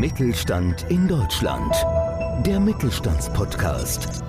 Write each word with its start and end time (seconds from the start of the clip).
Mittelstand 0.00 0.86
in 0.88 1.06
Deutschland. 1.06 1.74
Der 2.46 2.58
Mittelstandspodcast 2.58 4.22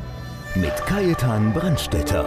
mit 0.56 0.76
Kajetan 0.86 1.54
Brandstetter. 1.54 2.26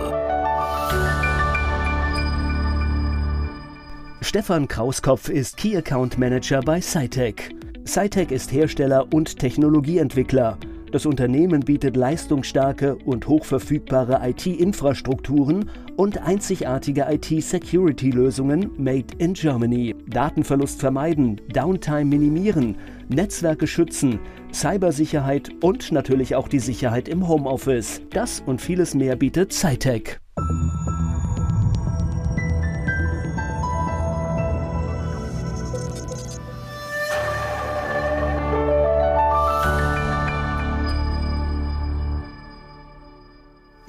Stefan 4.22 4.66
Krauskopf 4.66 5.28
ist 5.28 5.58
Key 5.58 5.76
Account 5.76 6.16
Manager 6.16 6.62
bei 6.62 6.80
Cytec. 6.80 7.54
Cytec 7.86 8.30
ist 8.30 8.50
Hersteller 8.50 9.12
und 9.12 9.38
Technologieentwickler. 9.38 10.56
Das 10.94 11.06
Unternehmen 11.06 11.62
bietet 11.62 11.96
leistungsstarke 11.96 12.94
und 12.94 13.26
hochverfügbare 13.26 14.20
IT-Infrastrukturen 14.28 15.68
und 15.96 16.18
einzigartige 16.18 17.06
IT-Security-Lösungen 17.10 18.70
made 18.78 19.08
in 19.18 19.32
Germany. 19.32 19.96
Datenverlust 20.06 20.78
vermeiden, 20.78 21.40
Downtime 21.52 22.04
minimieren, 22.04 22.76
Netzwerke 23.08 23.66
schützen, 23.66 24.20
Cybersicherheit 24.52 25.50
und 25.64 25.90
natürlich 25.90 26.36
auch 26.36 26.46
die 26.46 26.60
Sicherheit 26.60 27.08
im 27.08 27.26
Homeoffice. 27.26 28.00
Das 28.10 28.38
und 28.46 28.60
vieles 28.60 28.94
mehr 28.94 29.16
bietet 29.16 29.52
Cytec. 29.52 30.20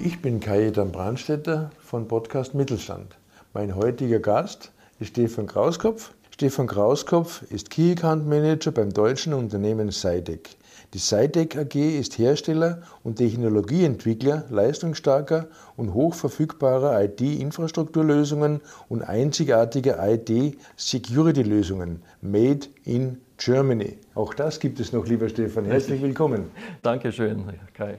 Ich 0.06 0.22
bin 0.22 0.38
Kajetan 0.38 0.92
Brandstetter 0.92 1.72
von 1.80 2.06
Podcast 2.06 2.54
Mittelstand. 2.54 3.16
Mein 3.52 3.74
heutiger 3.74 4.20
Gast 4.20 4.70
ist 5.00 5.08
Stefan 5.08 5.48
Krauskopf. 5.48 6.14
Stefan 6.30 6.68
Krauskopf 6.68 7.42
ist 7.50 7.70
Key 7.70 7.90
Account 7.90 8.24
Manager 8.24 8.70
beim 8.70 8.92
deutschen 8.92 9.34
Unternehmen 9.34 9.90
Seidec. 9.90 10.50
Die 10.94 10.98
Seidec 10.98 11.56
AG 11.56 11.74
ist 11.74 12.18
Hersteller 12.18 12.82
und 13.02 13.16
Technologieentwickler 13.16 14.44
leistungsstarker 14.48 15.48
und 15.76 15.92
hochverfügbarer 15.92 17.02
IT-Infrastrukturlösungen 17.02 18.60
und 18.88 19.02
einzigartiger 19.02 19.98
IT-Security-Lösungen 20.08 22.00
made 22.20 22.68
in 22.84 23.16
Germany. 23.38 23.98
Auch 24.14 24.34
das 24.34 24.60
gibt 24.60 24.78
es 24.78 24.92
noch, 24.92 25.04
lieber 25.08 25.28
Stefan. 25.28 25.64
Herzlich 25.64 26.00
willkommen. 26.00 26.52
Dankeschön, 26.82 27.42
Kai. 27.74 27.98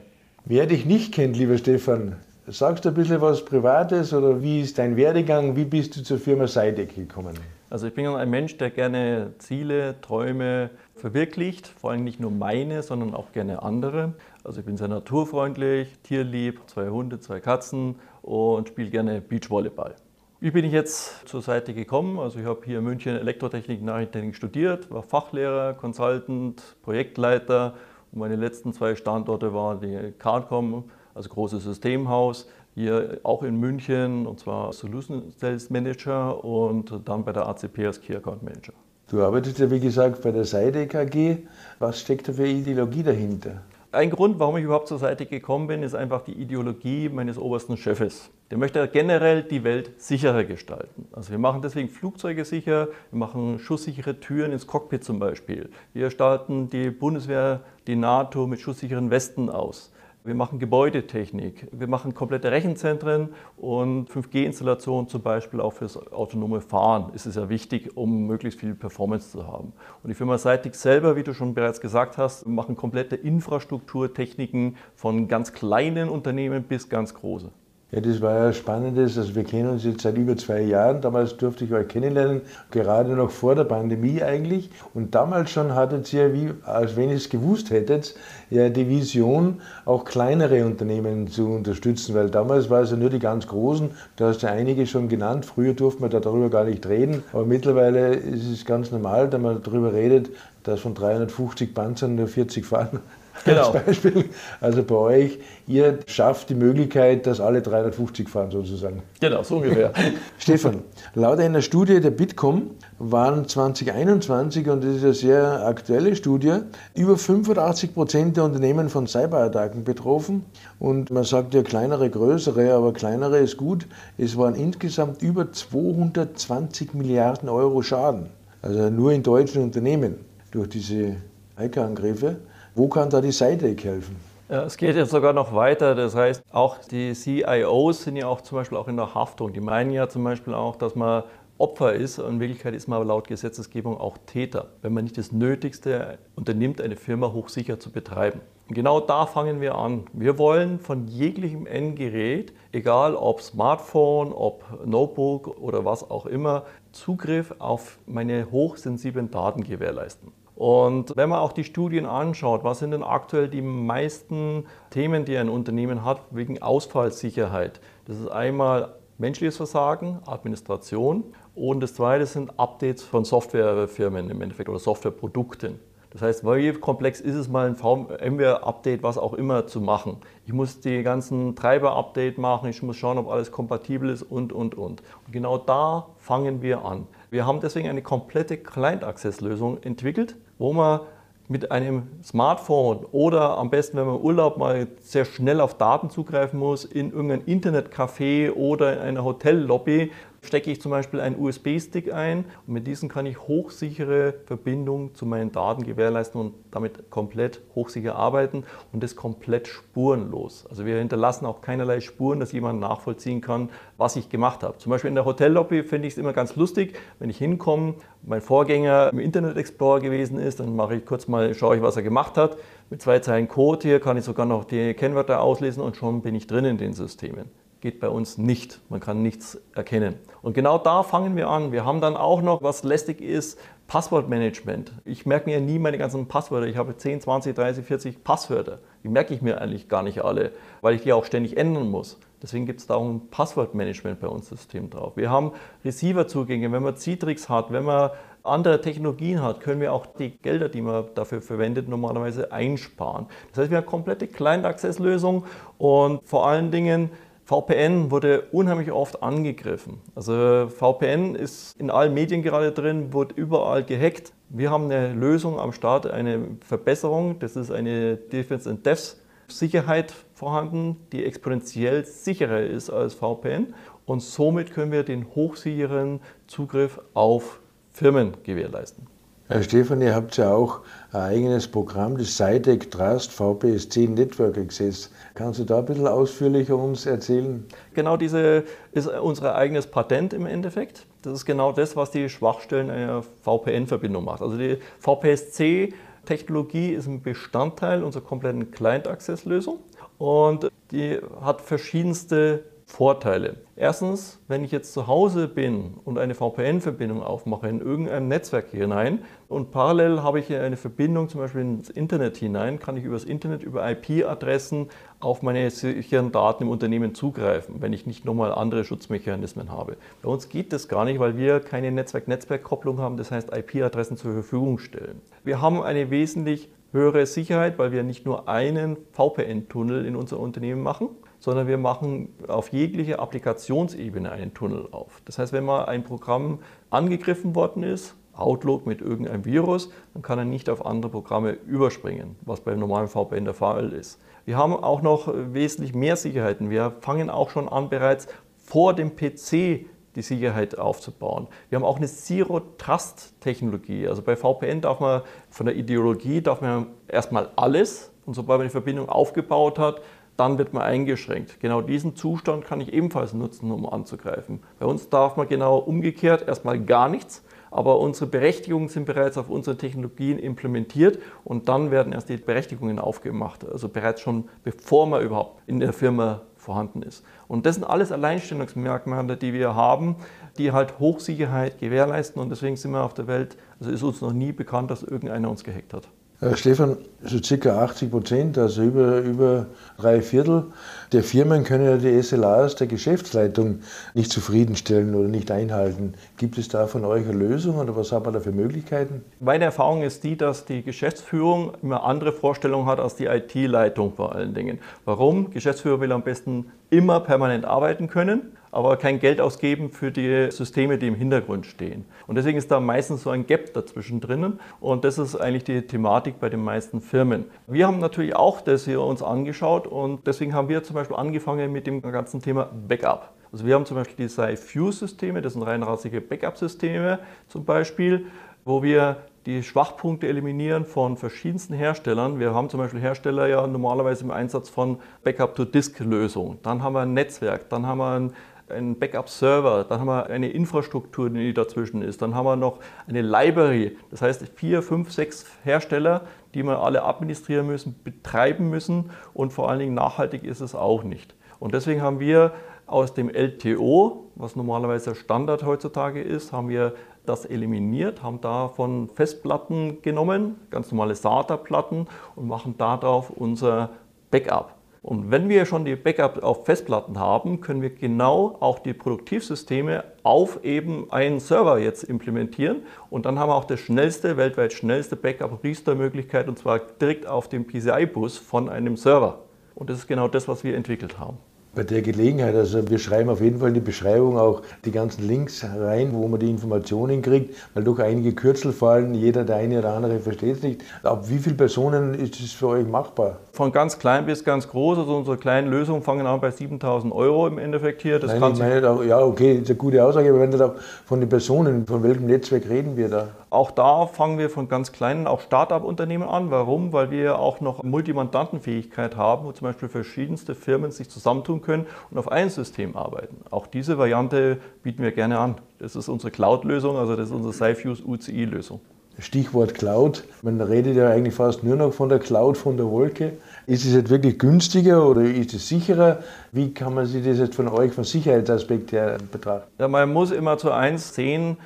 Wer 0.50 0.64
dich 0.64 0.86
nicht 0.86 1.12
kennt, 1.12 1.36
lieber 1.36 1.58
Stefan, 1.58 2.16
sagst 2.46 2.86
du 2.86 2.88
ein 2.88 2.94
bisschen 2.94 3.20
was 3.20 3.44
Privates 3.44 4.14
oder 4.14 4.42
wie 4.42 4.62
ist 4.62 4.78
dein 4.78 4.96
Werdegang? 4.96 5.56
Wie 5.56 5.66
bist 5.66 5.94
du 5.94 6.02
zur 6.02 6.16
Firma 6.16 6.46
Seidec 6.46 6.94
gekommen? 6.94 7.34
Also 7.68 7.86
ich 7.86 7.92
bin 7.92 8.06
ein 8.06 8.30
Mensch, 8.30 8.56
der 8.56 8.70
gerne 8.70 9.34
Ziele, 9.36 9.96
Träume 10.00 10.70
verwirklicht, 10.94 11.66
vor 11.66 11.90
allem 11.90 12.02
nicht 12.02 12.18
nur 12.18 12.30
meine, 12.30 12.82
sondern 12.82 13.12
auch 13.12 13.32
gerne 13.32 13.62
andere. 13.62 14.14
Also 14.42 14.60
ich 14.60 14.64
bin 14.64 14.78
sehr 14.78 14.88
naturfreundlich, 14.88 15.98
tierlieb, 16.02 16.60
zwei 16.66 16.88
Hunde, 16.88 17.20
zwei 17.20 17.40
Katzen 17.40 17.96
und 18.22 18.68
spiele 18.68 18.88
gerne 18.88 19.20
Beachvolleyball. 19.20 19.96
Wie 20.40 20.50
bin 20.50 20.64
ich 20.64 20.72
jetzt 20.72 21.28
zur 21.28 21.42
Seite 21.42 21.74
gekommen? 21.74 22.18
Also 22.18 22.38
ich 22.38 22.46
habe 22.46 22.60
hier 22.64 22.78
in 22.78 22.84
München 22.84 23.18
Elektrotechnik, 23.18 23.82
Nachrichtentechnik 23.82 24.34
studiert, 24.34 24.90
war 24.90 25.02
Fachlehrer, 25.02 25.74
Consultant, 25.74 26.62
Projektleiter 26.80 27.74
und 28.12 28.18
meine 28.20 28.36
letzten 28.36 28.72
zwei 28.72 28.94
Standorte 28.94 29.52
waren 29.52 29.80
die 29.80 30.12
Cardcom, 30.18 30.84
also 31.14 31.28
großes 31.28 31.64
Systemhaus, 31.64 32.48
hier 32.74 33.18
auch 33.24 33.42
in 33.42 33.56
München 33.58 34.26
und 34.26 34.38
zwar 34.38 34.72
Solution 34.72 35.32
Sales 35.36 35.68
Manager 35.70 36.44
und 36.44 37.00
dann 37.04 37.24
bei 37.24 37.32
der 37.32 37.48
ACP 37.48 37.86
als 37.86 38.00
Key 38.00 38.14
Account 38.14 38.42
Manager. 38.42 38.72
Du 39.10 39.22
arbeitest 39.22 39.58
ja 39.58 39.70
wie 39.70 39.80
gesagt 39.80 40.22
bei 40.22 40.30
der 40.30 40.44
Seide 40.44 40.86
KG. 40.86 41.38
Was 41.78 42.00
steckt 42.00 42.28
da 42.28 42.32
für 42.34 42.46
Ideologie 42.46 43.02
dahinter? 43.02 43.62
Ein 43.90 44.10
Grund, 44.10 44.38
warum 44.38 44.58
ich 44.58 44.64
überhaupt 44.64 44.86
zur 44.86 44.98
Seite 44.98 45.24
gekommen 45.24 45.66
bin, 45.66 45.82
ist 45.82 45.94
einfach 45.94 46.20
die 46.20 46.34
Ideologie 46.34 47.08
meines 47.08 47.38
obersten 47.38 47.78
Chefes. 47.78 48.28
Der 48.50 48.58
möchte 48.58 48.86
generell 48.86 49.42
die 49.42 49.64
Welt 49.64 49.92
sicherer 49.96 50.44
gestalten. 50.44 51.08
Also 51.12 51.30
wir 51.30 51.38
machen 51.38 51.62
deswegen 51.62 51.88
Flugzeuge 51.88 52.44
sicher, 52.44 52.88
wir 53.10 53.18
machen 53.18 53.58
schusssichere 53.58 54.20
Türen 54.20 54.52
ins 54.52 54.66
Cockpit 54.66 55.04
zum 55.04 55.18
Beispiel. 55.18 55.70
Wir 55.94 56.10
starten 56.10 56.68
die 56.68 56.90
Bundeswehr, 56.90 57.62
die 57.86 57.96
NATO 57.96 58.46
mit 58.46 58.60
schusssicheren 58.60 59.10
Westen 59.10 59.48
aus. 59.48 59.90
Wir 60.24 60.34
machen 60.34 60.58
Gebäudetechnik, 60.58 61.68
wir 61.70 61.86
machen 61.86 62.12
komplette 62.12 62.50
Rechenzentren 62.50 63.30
und 63.56 64.10
5G-Installationen 64.10 65.08
zum 65.08 65.22
Beispiel 65.22 65.60
auch 65.60 65.72
fürs 65.72 65.96
autonome 66.12 66.60
Fahren 66.60 67.14
ist 67.14 67.24
es 67.24 67.36
ja 67.36 67.48
wichtig, 67.48 67.96
um 67.96 68.26
möglichst 68.26 68.60
viel 68.60 68.74
Performance 68.74 69.30
zu 69.30 69.46
haben. 69.46 69.72
Und 70.02 70.08
die 70.08 70.14
Firma 70.14 70.36
Cytic 70.36 70.74
selber, 70.74 71.16
wie 71.16 71.22
du 71.22 71.32
schon 71.34 71.54
bereits 71.54 71.80
gesagt 71.80 72.18
hast, 72.18 72.46
machen 72.46 72.76
komplette 72.76 73.16
Infrastrukturtechniken 73.16 74.76
von 74.96 75.28
ganz 75.28 75.52
kleinen 75.52 76.08
Unternehmen 76.08 76.64
bis 76.64 76.88
ganz 76.88 77.14
große. 77.14 77.50
Ja, 77.90 78.02
das 78.02 78.20
war 78.20 78.34
ja 78.34 78.52
spannendes. 78.52 79.16
Also 79.16 79.34
wir 79.34 79.44
kennen 79.44 79.70
uns 79.70 79.82
jetzt 79.82 80.02
seit 80.02 80.18
über 80.18 80.36
zwei 80.36 80.60
Jahren. 80.60 81.00
Damals 81.00 81.38
durfte 81.38 81.64
ich 81.64 81.72
euch 81.72 81.88
kennenlernen, 81.88 82.42
gerade 82.70 83.14
noch 83.14 83.30
vor 83.30 83.54
der 83.54 83.64
Pandemie 83.64 84.22
eigentlich. 84.22 84.68
Und 84.92 85.14
damals 85.14 85.50
schon 85.50 85.74
hattet 85.74 86.12
ihr, 86.12 86.34
wie, 86.34 86.52
als 86.64 86.96
wenn 86.96 87.08
ihr 87.08 87.16
es 87.16 87.30
gewusst 87.30 87.70
hättet, 87.70 88.14
ja 88.50 88.68
die 88.68 88.90
Vision, 88.90 89.62
auch 89.86 90.04
kleinere 90.04 90.66
Unternehmen 90.66 91.28
zu 91.28 91.48
unterstützen. 91.48 92.14
Weil 92.14 92.28
damals 92.28 92.68
war 92.68 92.82
es 92.82 92.90
ja 92.90 92.98
nur 92.98 93.08
die 93.08 93.20
ganz 93.20 93.46
großen. 93.46 93.88
Du 94.16 94.24
hast 94.26 94.42
ja 94.42 94.50
einige 94.50 94.86
schon 94.86 95.08
genannt. 95.08 95.46
Früher 95.46 95.72
durfte 95.72 96.02
man 96.02 96.10
darüber 96.10 96.50
gar 96.50 96.64
nicht 96.64 96.86
reden. 96.86 97.22
Aber 97.32 97.46
mittlerweile 97.46 98.16
ist 98.16 98.50
es 98.52 98.66
ganz 98.66 98.90
normal, 98.90 99.30
da 99.30 99.38
man 99.38 99.62
darüber 99.62 99.94
redet, 99.94 100.28
dass 100.62 100.80
von 100.80 100.94
350 100.94 101.74
Panzern 101.74 102.16
nur 102.16 102.28
40 102.28 102.66
fahren. 102.66 103.00
Genau. 103.44 103.70
Als 103.70 103.84
Beispiel. 103.84 104.24
Also 104.60 104.82
bei 104.82 104.94
euch, 104.94 105.38
ihr 105.66 105.98
schafft 106.06 106.50
die 106.50 106.54
Möglichkeit, 106.54 107.26
dass 107.26 107.40
alle 107.40 107.62
350 107.62 108.28
fahren 108.28 108.50
sozusagen. 108.50 109.02
Genau, 109.20 109.42
so 109.42 109.56
ungefähr. 109.56 109.92
Stefan, 110.38 110.82
laut 111.14 111.38
einer 111.38 111.62
Studie 111.62 112.00
der 112.00 112.10
Bitkom 112.10 112.70
waren 112.98 113.48
2021, 113.48 114.68
und 114.68 114.84
das 114.84 114.96
ist 114.96 115.04
eine 115.04 115.14
sehr 115.14 115.66
aktuelle 115.66 116.16
Studie, 116.16 116.58
über 116.94 117.16
85 117.16 117.94
Prozent 117.94 118.36
der 118.36 118.44
Unternehmen 118.44 118.88
von 118.88 119.06
Cyberattacken 119.06 119.84
betroffen. 119.84 120.44
Und 120.78 121.10
man 121.10 121.24
sagt 121.24 121.54
ja 121.54 121.62
kleinere, 121.62 122.10
größere, 122.10 122.72
aber 122.74 122.92
kleinere 122.92 123.38
ist 123.38 123.56
gut. 123.56 123.86
Es 124.16 124.36
waren 124.36 124.54
insgesamt 124.54 125.22
über 125.22 125.52
220 125.52 126.94
Milliarden 126.94 127.48
Euro 127.48 127.82
Schaden. 127.82 128.26
Also 128.62 128.90
nur 128.90 129.12
in 129.12 129.22
deutschen 129.22 129.62
Unternehmen 129.62 130.16
durch 130.50 130.68
diese 130.68 131.16
Hackerangriffe. 131.56 132.36
Wo 132.78 132.86
kann 132.86 133.10
da 133.10 133.20
die 133.20 133.32
Cytec 133.32 133.82
helfen? 133.82 134.14
Es 134.46 134.76
geht 134.76 134.94
jetzt 134.94 135.10
sogar 135.10 135.32
noch 135.32 135.52
weiter. 135.52 135.96
Das 135.96 136.14
heißt, 136.14 136.44
auch 136.52 136.78
die 136.78 137.12
CIOs 137.12 138.04
sind 138.04 138.14
ja 138.14 138.28
auch 138.28 138.40
zum 138.40 138.56
Beispiel 138.56 138.78
auch 138.78 138.86
in 138.86 138.96
der 138.96 139.16
Haftung. 139.16 139.52
Die 139.52 139.60
meinen 139.60 139.90
ja 139.90 140.08
zum 140.08 140.22
Beispiel 140.22 140.54
auch, 140.54 140.76
dass 140.76 140.94
man 140.94 141.24
Opfer 141.58 141.94
ist. 141.94 142.18
In 142.18 142.38
Wirklichkeit 142.38 142.74
ist 142.74 142.86
man 142.86 142.98
aber 142.98 143.06
laut 143.06 143.26
Gesetzesgebung 143.26 143.98
auch 143.98 144.16
Täter, 144.26 144.68
wenn 144.80 144.94
man 144.94 145.02
nicht 145.02 145.18
das 145.18 145.32
Nötigste 145.32 146.18
unternimmt, 146.36 146.80
eine 146.80 146.94
Firma 146.94 147.32
hochsicher 147.32 147.80
zu 147.80 147.90
betreiben. 147.90 148.42
Und 148.68 148.76
genau 148.76 149.00
da 149.00 149.26
fangen 149.26 149.60
wir 149.60 149.74
an. 149.74 150.04
Wir 150.12 150.38
wollen 150.38 150.78
von 150.78 151.08
jeglichem 151.08 151.66
Endgerät, 151.66 152.52
egal 152.70 153.16
ob 153.16 153.40
Smartphone, 153.40 154.32
ob 154.32 154.86
Notebook 154.86 155.60
oder 155.60 155.84
was 155.84 156.08
auch 156.08 156.26
immer, 156.26 156.64
Zugriff 156.92 157.52
auf 157.58 157.98
meine 158.06 158.52
hochsensiblen 158.52 159.32
Daten 159.32 159.64
gewährleisten. 159.64 160.30
Und 160.58 161.16
wenn 161.16 161.28
man 161.28 161.38
auch 161.38 161.52
die 161.52 161.62
Studien 161.62 162.04
anschaut, 162.04 162.64
was 162.64 162.80
sind 162.80 162.90
denn 162.90 163.04
aktuell 163.04 163.46
die 163.46 163.62
meisten 163.62 164.66
Themen, 164.90 165.24
die 165.24 165.36
ein 165.36 165.48
Unternehmen 165.48 166.04
hat 166.04 166.20
wegen 166.32 166.60
Ausfallsicherheit? 166.60 167.80
Das 168.06 168.18
ist 168.18 168.26
einmal 168.26 168.96
menschliches 169.18 169.56
Versagen, 169.56 170.18
Administration 170.26 171.22
und 171.54 171.78
das 171.78 171.94
zweite 171.94 172.26
sind 172.26 172.58
Updates 172.58 173.04
von 173.04 173.24
Softwarefirmen 173.24 174.30
im 174.30 174.42
Endeffekt 174.42 174.68
oder 174.68 174.80
Softwareprodukten. 174.80 175.78
Das 176.10 176.22
heißt, 176.22 176.44
wie 176.44 176.72
komplex 176.72 177.20
ist 177.20 177.36
es 177.36 177.48
mal 177.48 177.68
ein 177.68 177.76
VMware-Update, 177.76 179.04
was 179.04 179.16
auch 179.16 179.34
immer 179.34 179.68
zu 179.68 179.80
machen? 179.80 180.16
Ich 180.44 180.52
muss 180.52 180.80
die 180.80 181.04
ganzen 181.04 181.54
Treiber-Update 181.54 182.36
machen, 182.36 182.68
ich 182.68 182.82
muss 182.82 182.96
schauen, 182.96 183.18
ob 183.18 183.28
alles 183.28 183.52
kompatibel 183.52 184.10
ist 184.10 184.22
und, 184.24 184.52
und, 184.52 184.74
und. 184.74 185.02
Und 185.24 185.32
genau 185.32 185.56
da 185.56 186.08
fangen 186.16 186.62
wir 186.62 186.84
an. 186.84 187.06
Wir 187.30 187.46
haben 187.46 187.60
deswegen 187.60 187.88
eine 187.88 188.02
komplette 188.02 188.56
Client-Access-Lösung 188.56 189.84
entwickelt, 189.84 190.34
wo 190.58 190.72
man 190.72 191.00
mit 191.48 191.70
einem 191.70 192.08
Smartphone 192.22 193.06
oder 193.10 193.56
am 193.56 193.70
besten, 193.70 193.96
wenn 193.96 194.06
man 194.06 194.16
im 194.16 194.22
Urlaub 194.22 194.58
mal 194.58 194.86
sehr 195.00 195.24
schnell 195.24 195.60
auf 195.60 195.74
Daten 195.78 196.10
zugreifen 196.10 196.58
muss, 196.58 196.84
in 196.84 197.10
irgendein 197.10 197.42
Internetcafé 197.42 198.52
oder 198.52 198.94
in 198.94 198.98
einer 199.00 199.24
Hotellobby, 199.24 200.12
stecke 200.42 200.70
ich 200.70 200.80
zum 200.80 200.90
Beispiel 200.90 201.20
einen 201.20 201.38
USB-Stick 201.38 202.12
ein 202.12 202.44
und 202.66 202.74
mit 202.74 202.86
diesem 202.86 203.08
kann 203.08 203.26
ich 203.26 203.40
hochsichere 203.40 204.34
Verbindungen 204.46 205.14
zu 205.14 205.26
meinen 205.26 205.52
Daten 205.52 205.82
gewährleisten 205.82 206.40
und 206.40 206.54
damit 206.70 207.10
komplett 207.10 207.60
hochsicher 207.74 208.16
arbeiten 208.16 208.64
und 208.92 209.02
das 209.02 209.16
komplett 209.16 209.68
spurenlos. 209.68 210.66
Also 210.68 210.86
wir 210.86 210.98
hinterlassen 210.98 211.46
auch 211.46 211.60
keinerlei 211.60 212.00
Spuren, 212.00 212.40
dass 212.40 212.52
jemand 212.52 212.80
nachvollziehen 212.80 213.40
kann, 213.40 213.70
was 213.96 214.16
ich 214.16 214.28
gemacht 214.28 214.62
habe. 214.62 214.78
Zum 214.78 214.90
Beispiel 214.90 215.08
in 215.08 215.14
der 215.14 215.24
Hotellobby 215.24 215.82
finde 215.82 216.08
ich 216.08 216.14
es 216.14 216.18
immer 216.18 216.32
ganz 216.32 216.56
lustig, 216.56 216.98
wenn 217.18 217.30
ich 217.30 217.38
hinkomme, 217.38 217.94
mein 218.22 218.40
Vorgänger 218.40 219.10
im 219.12 219.18
Internet 219.18 219.56
Explorer 219.56 220.00
gewesen 220.00 220.38
ist, 220.38 220.60
dann 220.60 220.74
mache 220.76 220.96
ich 220.96 221.06
kurz 221.06 221.28
mal, 221.28 221.54
schaue 221.54 221.76
ich, 221.76 221.82
was 221.82 221.96
er 221.96 222.02
gemacht 222.02 222.36
hat. 222.36 222.56
Mit 222.90 223.02
zwei 223.02 223.18
Zeilen 223.20 223.48
Code 223.48 223.86
hier 223.86 224.00
kann 224.00 224.16
ich 224.16 224.24
sogar 224.24 224.46
noch 224.46 224.64
die 224.64 224.94
Kennwörter 224.94 225.40
auslesen 225.40 225.82
und 225.82 225.96
schon 225.96 226.22
bin 226.22 226.34
ich 226.34 226.46
drin 226.46 226.64
in 226.64 226.78
den 226.78 226.92
Systemen 226.92 227.50
geht 227.80 228.00
bei 228.00 228.08
uns 228.08 228.38
nicht. 228.38 228.80
Man 228.88 229.00
kann 229.00 229.22
nichts 229.22 229.60
erkennen. 229.74 230.16
Und 230.42 230.54
genau 230.54 230.78
da 230.78 231.02
fangen 231.02 231.36
wir 231.36 231.48
an. 231.48 231.72
Wir 231.72 231.84
haben 231.84 232.00
dann 232.00 232.16
auch 232.16 232.42
noch, 232.42 232.62
was 232.62 232.82
lästig 232.82 233.20
ist, 233.20 233.58
Passwortmanagement. 233.86 234.92
Ich 235.04 235.24
merke 235.24 235.48
mir 235.48 235.60
nie 235.60 235.78
meine 235.78 235.96
ganzen 235.96 236.26
Passwörter. 236.28 236.66
Ich 236.66 236.76
habe 236.76 236.96
10, 236.96 237.22
20, 237.22 237.54
30, 237.54 237.84
40 237.84 238.24
Passwörter. 238.24 238.80
Die 239.02 239.08
merke 239.08 239.32
ich 239.32 239.40
mir 239.40 239.60
eigentlich 239.60 239.88
gar 239.88 240.02
nicht 240.02 240.22
alle, 240.22 240.52
weil 240.82 240.94
ich 240.94 241.02
die 241.02 241.12
auch 241.12 241.24
ständig 241.24 241.56
ändern 241.56 241.88
muss. 241.88 242.18
Deswegen 242.42 242.66
gibt 242.66 242.80
es 242.80 242.86
da 242.86 242.94
auch 242.94 243.08
ein 243.08 243.28
Passwortmanagement 243.30 244.20
bei 244.20 244.28
uns 244.28 244.48
System 244.48 244.90
drauf. 244.90 245.16
Wir 245.16 245.30
haben 245.30 245.52
Receiverzugänge. 245.84 246.70
Wenn 246.70 246.82
man 246.82 246.96
Citrix 246.96 247.48
hat, 247.48 247.72
wenn 247.72 247.84
man 247.84 248.10
andere 248.44 248.80
Technologien 248.80 249.42
hat, 249.42 249.60
können 249.60 249.80
wir 249.80 249.92
auch 249.92 250.06
die 250.06 250.30
Gelder, 250.30 250.68
die 250.68 250.82
man 250.82 251.06
dafür 251.14 251.40
verwendet, 251.40 251.88
normalerweise 251.88 252.52
einsparen. 252.52 253.26
Das 253.50 253.60
heißt, 253.60 253.70
wir 253.70 253.78
haben 253.78 253.84
eine 253.84 253.90
komplette 253.90 254.26
Client-Access-Lösung 254.28 255.44
und 255.78 256.20
vor 256.24 256.46
allen 256.46 256.70
Dingen 256.70 257.10
VPN 257.48 258.10
wurde 258.10 258.42
unheimlich 258.52 258.92
oft 258.92 259.22
angegriffen. 259.22 260.02
Also 260.14 260.68
VPN 260.68 261.34
ist 261.34 261.80
in 261.80 261.90
allen 261.90 262.12
Medien 262.12 262.42
gerade 262.42 262.72
drin, 262.72 263.14
wird 263.14 263.32
überall 263.32 263.82
gehackt. 263.84 264.34
Wir 264.50 264.70
haben 264.70 264.84
eine 264.84 265.14
Lösung 265.14 265.58
am 265.58 265.72
Start, 265.72 266.06
eine 266.06 266.58
Verbesserung. 266.60 267.38
Das 267.38 267.56
ist 267.56 267.70
eine 267.70 268.18
Defense 268.18 268.68
and 268.68 268.84
Devs 268.84 269.22
Sicherheit 269.46 270.12
vorhanden, 270.34 270.98
die 271.10 271.24
exponentiell 271.24 272.04
sicherer 272.04 272.60
ist 272.60 272.90
als 272.90 273.14
VPN. 273.14 273.72
Und 274.04 274.20
somit 274.20 274.74
können 274.74 274.92
wir 274.92 275.02
den 275.02 275.34
hochsicheren 275.34 276.20
Zugriff 276.48 277.00
auf 277.14 277.60
Firmen 277.90 278.36
gewährleisten. 278.42 279.06
Herr 279.50 279.62
Stefan, 279.62 280.02
ihr 280.02 280.14
habt 280.14 280.36
ja 280.36 280.52
auch 280.52 280.80
ein 281.10 281.22
eigenes 281.22 281.68
Programm, 281.68 282.18
das 282.18 282.34
SciTech 282.34 282.90
Trust 282.90 283.30
VPS10 283.30 284.10
Network 284.10 284.58
Access. 284.58 285.10
Kannst 285.34 285.58
du 285.58 285.64
da 285.64 285.78
ein 285.78 285.86
bisschen 285.86 286.06
ausführlicher 286.06 286.76
uns 286.76 287.06
erzählen? 287.06 287.64
Genau, 287.94 288.18
diese 288.18 288.64
ist 288.92 289.08
unser 289.08 289.54
eigenes 289.54 289.86
Patent 289.86 290.34
im 290.34 290.44
Endeffekt. 290.44 291.06
Das 291.22 291.32
ist 291.32 291.46
genau 291.46 291.72
das, 291.72 291.96
was 291.96 292.10
die 292.10 292.28
Schwachstellen 292.28 292.90
einer 292.90 293.22
VPN-Verbindung 293.22 294.26
macht. 294.26 294.42
Also 294.42 294.58
die 294.58 294.76
VPS-C 295.00 295.94
Technologie 296.26 296.90
ist 296.90 297.06
ein 297.06 297.22
Bestandteil 297.22 298.04
unserer 298.04 298.24
kompletten 298.24 298.70
Client-Access-Lösung 298.70 299.78
und 300.18 300.70
die 300.90 301.20
hat 301.40 301.62
verschiedenste 301.62 302.64
Vorteile. 302.88 303.58
Erstens, 303.76 304.40
wenn 304.48 304.64
ich 304.64 304.72
jetzt 304.72 304.94
zu 304.94 305.06
Hause 305.06 305.46
bin 305.46 305.98
und 306.04 306.18
eine 306.18 306.34
VPN-Verbindung 306.34 307.22
aufmache 307.22 307.68
in 307.68 307.80
irgendein 307.80 308.28
Netzwerk 308.28 308.70
hinein 308.70 309.20
und 309.46 309.70
parallel 309.70 310.22
habe 310.22 310.40
ich 310.40 310.52
eine 310.52 310.78
Verbindung 310.78 311.28
zum 311.28 311.42
Beispiel 311.42 311.60
ins 311.60 311.90
Internet 311.90 312.38
hinein, 312.38 312.80
kann 312.80 312.96
ich 312.96 313.04
über 313.04 313.14
das 313.14 313.24
Internet, 313.24 313.62
über 313.62 313.88
IP-Adressen 313.88 314.88
auf 315.20 315.42
meine 315.42 315.70
sicheren 315.70 316.32
Daten 316.32 316.64
im 316.64 316.70
Unternehmen 316.70 317.14
zugreifen, 317.14 317.82
wenn 317.82 317.92
ich 317.92 318.06
nicht 318.06 318.24
nochmal 318.24 318.52
andere 318.52 318.84
Schutzmechanismen 318.84 319.70
habe. 319.70 319.96
Bei 320.22 320.30
uns 320.30 320.48
geht 320.48 320.72
das 320.72 320.88
gar 320.88 321.04
nicht, 321.04 321.20
weil 321.20 321.36
wir 321.36 321.60
keine 321.60 321.92
Netzwerk-Netzwerk-Kopplung 321.92 322.98
haben, 322.98 323.18
das 323.18 323.30
heißt 323.30 323.54
IP-Adressen 323.54 324.16
zur 324.16 324.32
Verfügung 324.32 324.78
stellen. 324.78 325.20
Wir 325.44 325.60
haben 325.60 325.82
eine 325.82 326.10
wesentlich 326.10 326.70
höhere 326.92 327.26
Sicherheit, 327.26 327.78
weil 327.78 327.92
wir 327.92 328.02
nicht 328.02 328.24
nur 328.24 328.48
einen 328.48 328.96
VPN-Tunnel 329.12 330.06
in 330.06 330.16
unser 330.16 330.40
Unternehmen 330.40 330.82
machen, 330.82 331.10
sondern 331.40 331.66
wir 331.66 331.78
machen 331.78 332.34
auf 332.48 332.72
jegliche 332.72 333.18
Applikationsebene 333.18 334.30
einen 334.30 334.54
Tunnel 334.54 334.88
auf. 334.90 335.20
Das 335.24 335.38
heißt, 335.38 335.52
wenn 335.52 335.64
mal 335.64 335.84
ein 335.84 336.04
Programm 336.04 336.60
angegriffen 336.90 337.54
worden 337.54 337.82
ist, 337.82 338.14
Outlook 338.34 338.86
mit 338.86 339.00
irgendeinem 339.00 339.44
Virus, 339.44 339.90
dann 340.14 340.22
kann 340.22 340.38
er 340.38 340.44
nicht 340.44 340.70
auf 340.70 340.86
andere 340.86 341.10
Programme 341.10 341.52
überspringen, 341.66 342.36
was 342.42 342.60
beim 342.60 342.78
normalen 342.78 343.08
VPN 343.08 343.44
der 343.44 343.54
Fall 343.54 343.92
ist. 343.92 344.20
Wir 344.44 344.56
haben 344.56 344.74
auch 344.74 345.02
noch 345.02 345.32
wesentlich 345.34 345.94
mehr 345.94 346.16
Sicherheiten. 346.16 346.70
Wir 346.70 346.92
fangen 347.00 347.30
auch 347.30 347.50
schon 347.50 347.68
an, 347.68 347.88
bereits 347.88 348.28
vor 348.56 348.94
dem 348.94 349.16
PC 349.16 349.86
die 350.14 350.22
Sicherheit 350.22 350.78
aufzubauen. 350.78 351.48
Wir 351.68 351.76
haben 351.76 351.84
auch 351.84 351.96
eine 351.96 352.06
Zero-Trust-Technologie. 352.06 354.08
Also 354.08 354.22
bei 354.22 354.36
VPN 354.36 354.80
darf 354.80 355.00
man 355.00 355.22
von 355.50 355.66
der 355.66 355.76
Ideologie 355.76 356.40
darf 356.40 356.60
man 356.60 356.86
erstmal 357.06 357.50
alles 357.56 358.10
und 358.26 358.34
sobald 358.34 358.58
man 358.58 358.66
die 358.66 358.72
Verbindung 358.72 359.08
aufgebaut 359.08 359.78
hat, 359.78 360.00
dann 360.38 360.56
wird 360.56 360.72
man 360.72 360.84
eingeschränkt. 360.84 361.58
Genau 361.58 361.82
diesen 361.82 362.14
Zustand 362.14 362.64
kann 362.64 362.80
ich 362.80 362.92
ebenfalls 362.92 363.34
nutzen, 363.34 363.72
um 363.72 363.86
anzugreifen. 363.86 364.60
Bei 364.78 364.86
uns 364.86 365.08
darf 365.08 365.36
man 365.36 365.48
genau 365.48 365.78
umgekehrt 365.78 366.46
erstmal 366.46 366.78
gar 366.78 367.08
nichts, 367.08 367.42
aber 367.72 367.98
unsere 367.98 368.30
Berechtigungen 368.30 368.88
sind 368.88 369.04
bereits 369.04 369.36
auf 369.36 369.50
unsere 369.50 369.76
Technologien 369.76 370.38
implementiert 370.38 371.18
und 371.44 371.68
dann 371.68 371.90
werden 371.90 372.12
erst 372.12 372.28
die 372.28 372.36
Berechtigungen 372.36 373.00
aufgemacht, 373.00 373.68
also 373.68 373.88
bereits 373.88 374.20
schon 374.20 374.48
bevor 374.62 375.08
man 375.08 375.22
überhaupt 375.22 375.60
in 375.66 375.80
der 375.80 375.92
Firma 375.92 376.42
vorhanden 376.56 377.02
ist. 377.02 377.24
Und 377.48 377.66
das 377.66 377.74
sind 377.74 377.84
alles 377.84 378.12
Alleinstellungsmerkmale, 378.12 379.36
die 379.36 379.52
wir 379.52 379.74
haben, 379.74 380.16
die 380.56 380.70
halt 380.70 381.00
Hochsicherheit 381.00 381.80
gewährleisten 381.80 382.40
und 382.40 382.50
deswegen 382.50 382.76
sind 382.76 382.92
wir 382.92 383.02
auf 383.02 383.14
der 383.14 383.26
Welt, 383.26 383.56
also 383.80 383.90
ist 383.90 384.04
uns 384.04 384.20
noch 384.20 384.32
nie 384.32 384.52
bekannt, 384.52 384.90
dass 384.92 385.02
irgendeiner 385.02 385.50
uns 385.50 385.64
gehackt 385.64 385.94
hat. 385.94 386.08
Äh, 386.40 386.56
Stefan, 386.56 386.96
so 387.24 387.42
circa 387.42 387.82
80 387.82 388.10
Prozent, 388.10 388.58
also 388.58 388.82
über, 388.82 389.18
über 389.20 389.66
drei 389.98 390.22
Viertel 390.22 390.66
der 391.12 391.24
Firmen 391.24 391.64
können 391.64 391.84
ja 391.84 391.96
die 391.96 392.22
SLAs 392.22 392.76
der 392.76 392.86
Geschäftsleitung 392.86 393.80
nicht 394.14 394.30
zufriedenstellen 394.30 395.14
oder 395.14 395.26
nicht 395.26 395.50
einhalten. 395.50 396.14
Gibt 396.36 396.58
es 396.58 396.68
da 396.68 396.86
von 396.86 397.04
euch 397.04 397.24
eine 397.24 397.32
Lösung 397.32 397.78
oder 397.78 397.96
was 397.96 398.12
haben 398.12 398.26
wir 398.26 398.32
da 398.32 398.40
für 398.40 398.52
Möglichkeiten? 398.52 399.24
Meine 399.40 399.64
Erfahrung 399.64 400.02
ist 400.02 400.22
die, 400.22 400.36
dass 400.36 400.64
die 400.64 400.82
Geschäftsführung 400.82 401.72
immer 401.82 402.04
andere 402.04 402.32
Vorstellungen 402.32 402.86
hat 402.86 403.00
als 403.00 403.16
die 403.16 403.24
IT-Leitung 403.24 404.12
vor 404.14 404.34
allen 404.34 404.54
Dingen. 404.54 404.78
Warum? 405.04 405.50
Geschäftsführer 405.50 406.00
will 406.00 406.12
am 406.12 406.22
besten 406.22 406.66
immer 406.90 407.20
permanent 407.20 407.64
arbeiten 407.64 408.08
können 408.08 408.52
aber 408.70 408.96
kein 408.96 409.18
Geld 409.18 409.40
ausgeben 409.40 409.90
für 409.90 410.10
die 410.10 410.50
Systeme, 410.50 410.98
die 410.98 411.06
im 411.06 411.14
Hintergrund 411.14 411.66
stehen. 411.66 412.04
Und 412.26 412.36
deswegen 412.36 412.58
ist 412.58 412.70
da 412.70 412.80
meistens 412.80 413.22
so 413.22 413.30
ein 413.30 413.46
Gap 413.46 413.72
dazwischen 413.74 414.20
drinnen 414.20 414.60
und 414.80 415.04
das 415.04 415.18
ist 415.18 415.36
eigentlich 415.36 415.64
die 415.64 415.82
Thematik 415.82 416.40
bei 416.40 416.48
den 416.48 416.62
meisten 416.62 417.00
Firmen. 417.00 417.44
Wir 417.66 417.86
haben 417.86 417.98
natürlich 417.98 418.36
auch 418.36 418.60
das 418.60 418.84
hier 418.84 419.00
uns 419.00 419.22
angeschaut 419.22 419.86
und 419.86 420.26
deswegen 420.26 420.54
haben 420.54 420.68
wir 420.68 420.82
zum 420.82 420.94
Beispiel 420.94 421.16
angefangen 421.16 421.72
mit 421.72 421.86
dem 421.86 422.02
ganzen 422.02 422.40
Thema 422.42 422.70
Backup. 422.88 423.32
Also 423.50 423.64
wir 423.64 423.74
haben 423.74 423.86
zum 423.86 423.96
Beispiel 423.96 424.26
die 424.26 424.28
SciFuse-Systeme, 424.28 425.40
das 425.40 425.54
sind 425.54 425.62
reinrassige 425.62 426.20
Backup-Systeme 426.20 427.20
zum 427.48 427.64
Beispiel, 427.64 428.26
wo 428.64 428.82
wir 428.82 429.16
die 429.48 429.62
Schwachpunkte 429.62 430.28
eliminieren 430.28 430.84
von 430.84 431.16
verschiedensten 431.16 431.72
Herstellern. 431.72 432.38
Wir 432.38 432.52
haben 432.52 432.68
zum 432.68 432.80
Beispiel 432.80 433.00
Hersteller 433.00 433.46
ja 433.46 433.66
normalerweise 433.66 434.24
im 434.24 434.30
Einsatz 434.30 434.68
von 434.68 434.98
Backup-to-Disk-Lösungen. 435.24 436.58
Dann 436.62 436.82
haben 436.82 436.92
wir 436.92 437.00
ein 437.00 437.14
Netzwerk, 437.14 437.70
dann 437.70 437.86
haben 437.86 437.98
wir 437.98 438.10
ein 438.10 438.32
einen 438.70 438.98
Backup-Server, 438.98 439.84
dann 439.84 440.00
haben 440.00 440.08
wir 440.08 440.26
eine 440.26 440.50
Infrastruktur, 440.50 441.30
die 441.30 441.54
dazwischen 441.54 442.02
ist, 442.02 442.20
dann 442.20 442.34
haben 442.34 442.44
wir 442.44 442.56
noch 442.56 442.80
eine 443.06 443.22
Library, 443.22 443.96
das 444.10 444.20
heißt 444.20 444.46
vier, 444.56 444.82
fünf, 444.82 445.10
sechs 445.10 445.46
Hersteller, 445.64 446.26
die 446.52 446.62
wir 446.62 446.78
alle 446.78 447.02
administrieren 447.02 447.66
müssen, 447.66 447.98
betreiben 448.04 448.68
müssen 448.68 449.08
und 449.32 449.54
vor 449.54 449.70
allen 449.70 449.78
Dingen 449.78 449.94
nachhaltig 449.94 450.44
ist 450.44 450.60
es 450.60 450.74
auch 450.74 451.02
nicht. 451.02 451.34
Und 451.58 451.72
deswegen 451.72 452.02
haben 452.02 452.20
wir 452.20 452.52
aus 452.86 453.14
dem 453.14 453.30
LTO, 453.30 454.30
was 454.34 454.54
normalerweise 454.54 455.14
Standard 455.14 455.62
heutzutage 455.64 456.20
ist, 456.20 456.52
haben 456.52 456.68
wir 456.68 456.92
das 457.28 457.44
eliminiert, 457.44 458.22
haben 458.22 458.40
davon 458.40 459.08
Festplatten 459.14 460.02
genommen, 460.02 460.56
ganz 460.70 460.90
normale 460.90 461.14
SATA-Platten 461.14 462.06
und 462.36 462.48
machen 462.48 462.76
darauf 462.78 463.30
unser 463.30 463.90
Backup. 464.30 464.78
Und 465.02 465.30
wenn 465.30 465.48
wir 465.48 465.64
schon 465.64 465.84
die 465.84 465.96
Backup 465.96 466.42
auf 466.42 466.66
Festplatten 466.66 467.18
haben, 467.18 467.60
können 467.60 467.80
wir 467.82 467.90
genau 467.90 468.56
auch 468.60 468.78
die 468.78 468.92
Produktivsysteme 468.92 470.04
auf 470.22 470.64
eben 470.64 471.10
einen 471.10 471.40
Server 471.40 471.78
jetzt 471.78 472.02
implementieren. 472.02 472.82
Und 473.08 473.24
dann 473.24 473.38
haben 473.38 473.48
wir 473.48 473.54
auch 473.54 473.64
das 473.64 473.80
schnellste, 473.80 474.36
weltweit 474.36 474.72
schnellste 474.72 475.16
Backup-Restore-Möglichkeit 475.16 476.48
und 476.48 476.58
zwar 476.58 476.80
direkt 476.80 477.26
auf 477.26 477.48
dem 477.48 477.66
PCI-Bus 477.66 478.38
von 478.38 478.68
einem 478.68 478.96
Server. 478.96 479.38
Und 479.74 479.88
das 479.88 479.98
ist 479.98 480.08
genau 480.08 480.28
das, 480.28 480.48
was 480.48 480.64
wir 480.64 480.76
entwickelt 480.76 481.18
haben. 481.18 481.38
Bei 481.74 481.82
der 481.84 482.02
Gelegenheit. 482.02 482.54
Also 482.54 482.88
wir 482.88 482.98
schreiben 482.98 483.28
auf 483.30 483.40
jeden 483.40 483.58
Fall 483.58 483.68
in 483.68 483.74
die 483.74 483.80
Beschreibung 483.80 484.38
auch 484.38 484.62
die 484.84 484.90
ganzen 484.90 485.26
Links 485.26 485.64
rein, 485.64 486.10
wo 486.12 486.26
man 486.26 486.40
die 486.40 486.50
Informationen 486.50 487.22
kriegt, 487.22 487.54
weil 487.74 487.84
doch 487.84 487.98
einige 487.98 488.32
Kürzel 488.32 488.72
fallen. 488.72 489.14
Jeder, 489.14 489.44
der 489.44 489.56
eine 489.56 489.78
oder 489.78 489.94
andere 489.94 490.18
versteht 490.18 490.56
es 490.56 490.62
nicht. 490.62 490.82
Ab 491.02 491.28
wie 491.28 491.38
viele 491.38 491.54
Personen 491.54 492.14
ist 492.14 492.40
es 492.40 492.52
für 492.52 492.68
euch 492.68 492.86
machbar? 492.86 493.36
Von 493.52 493.72
ganz 493.72 493.98
klein 493.98 494.26
bis 494.26 494.44
ganz 494.44 494.68
groß. 494.68 494.98
Also 494.98 495.16
unsere 495.16 495.36
kleinen 495.36 495.70
Lösungen 495.70 496.02
fangen 496.02 496.26
an 496.26 496.40
bei 496.40 496.50
7000 496.50 497.12
Euro 497.12 497.46
im 497.46 497.58
Endeffekt 497.58 498.02
hier. 498.02 498.18
Das 498.18 498.32
Nein, 498.32 498.52
ich 498.52 498.58
meine 498.58 498.90
auch, 498.90 499.04
ja, 499.04 499.20
okay, 499.20 499.54
das 499.54 499.62
ist 499.62 499.70
eine 499.70 499.78
gute 499.78 500.04
Aussage, 500.04 500.30
aber 500.30 500.40
wenn 500.40 500.50
du 500.50 500.58
da 500.58 500.74
von 501.04 501.20
den 501.20 501.28
Personen, 501.28 501.86
von 501.86 502.02
welchem 502.02 502.26
Netzwerk 502.26 502.68
reden 502.68 502.96
wir 502.96 503.08
da? 503.08 503.28
Auch 503.50 503.70
da 503.70 504.06
fangen 504.06 504.38
wir 504.38 504.50
von 504.50 504.68
ganz 504.68 504.92
kleinen, 504.92 505.26
auch 505.26 505.40
Start-up-Unternehmen 505.40 506.28
an. 506.28 506.50
Warum? 506.50 506.92
Weil 506.92 507.10
wir 507.10 507.38
auch 507.38 507.60
noch 507.60 507.82
Multimandantenfähigkeit 507.82 509.16
haben, 509.16 509.46
wo 509.46 509.52
zum 509.52 509.66
Beispiel 509.66 509.88
verschiedenste 509.88 510.54
Firmen 510.54 510.90
sich 510.90 511.08
zusammentun 511.08 511.62
können 511.62 511.86
und 512.10 512.18
auf 512.18 512.30
ein 512.30 512.50
System 512.50 512.96
arbeiten. 512.96 513.36
Auch 513.50 513.66
diese 513.66 513.96
Variante 513.96 514.58
bieten 514.82 515.02
wir 515.02 515.12
gerne 515.12 515.38
an. 515.38 515.56
Das 515.78 515.96
ist 515.96 516.08
unsere 516.08 516.30
Cloud-Lösung, 516.30 516.96
also 516.96 517.16
das 517.16 517.30
ist 517.30 517.34
unsere 517.34 517.54
Cyfuse 517.54 518.02
UCI-Lösung. 518.04 518.80
Stichwort 519.20 519.74
Cloud. 519.74 520.24
Man 520.42 520.60
redet 520.60 520.96
ja 520.96 521.10
eigentlich 521.10 521.34
fast 521.34 521.64
nur 521.64 521.74
noch 521.74 521.92
von 521.92 522.08
der 522.08 522.20
Cloud, 522.20 522.56
von 522.56 522.76
der 522.76 522.86
Wolke. 522.86 523.32
Ist 523.66 523.84
es 523.84 523.92
jetzt 523.92 524.10
wirklich 524.10 524.38
günstiger 524.38 525.08
oder 525.08 525.22
ist 525.22 525.54
es 525.54 525.68
sicherer? 525.68 526.18
Wie 526.52 526.72
kann 526.72 526.94
man 526.94 527.06
sich 527.06 527.24
das 527.24 527.38
jetzt 527.38 527.56
von 527.56 527.66
euch, 527.68 527.92
von 527.92 528.04
Sicherheitsaspekt 528.04 528.92
her 528.92 529.18
betrachten? 529.32 529.68
Ja, 529.78 529.88
man 529.88 530.12
muss 530.12 530.30
immer 530.30 530.56
zu 530.56 530.70
eins 530.70 531.14
sehen, 531.14 531.56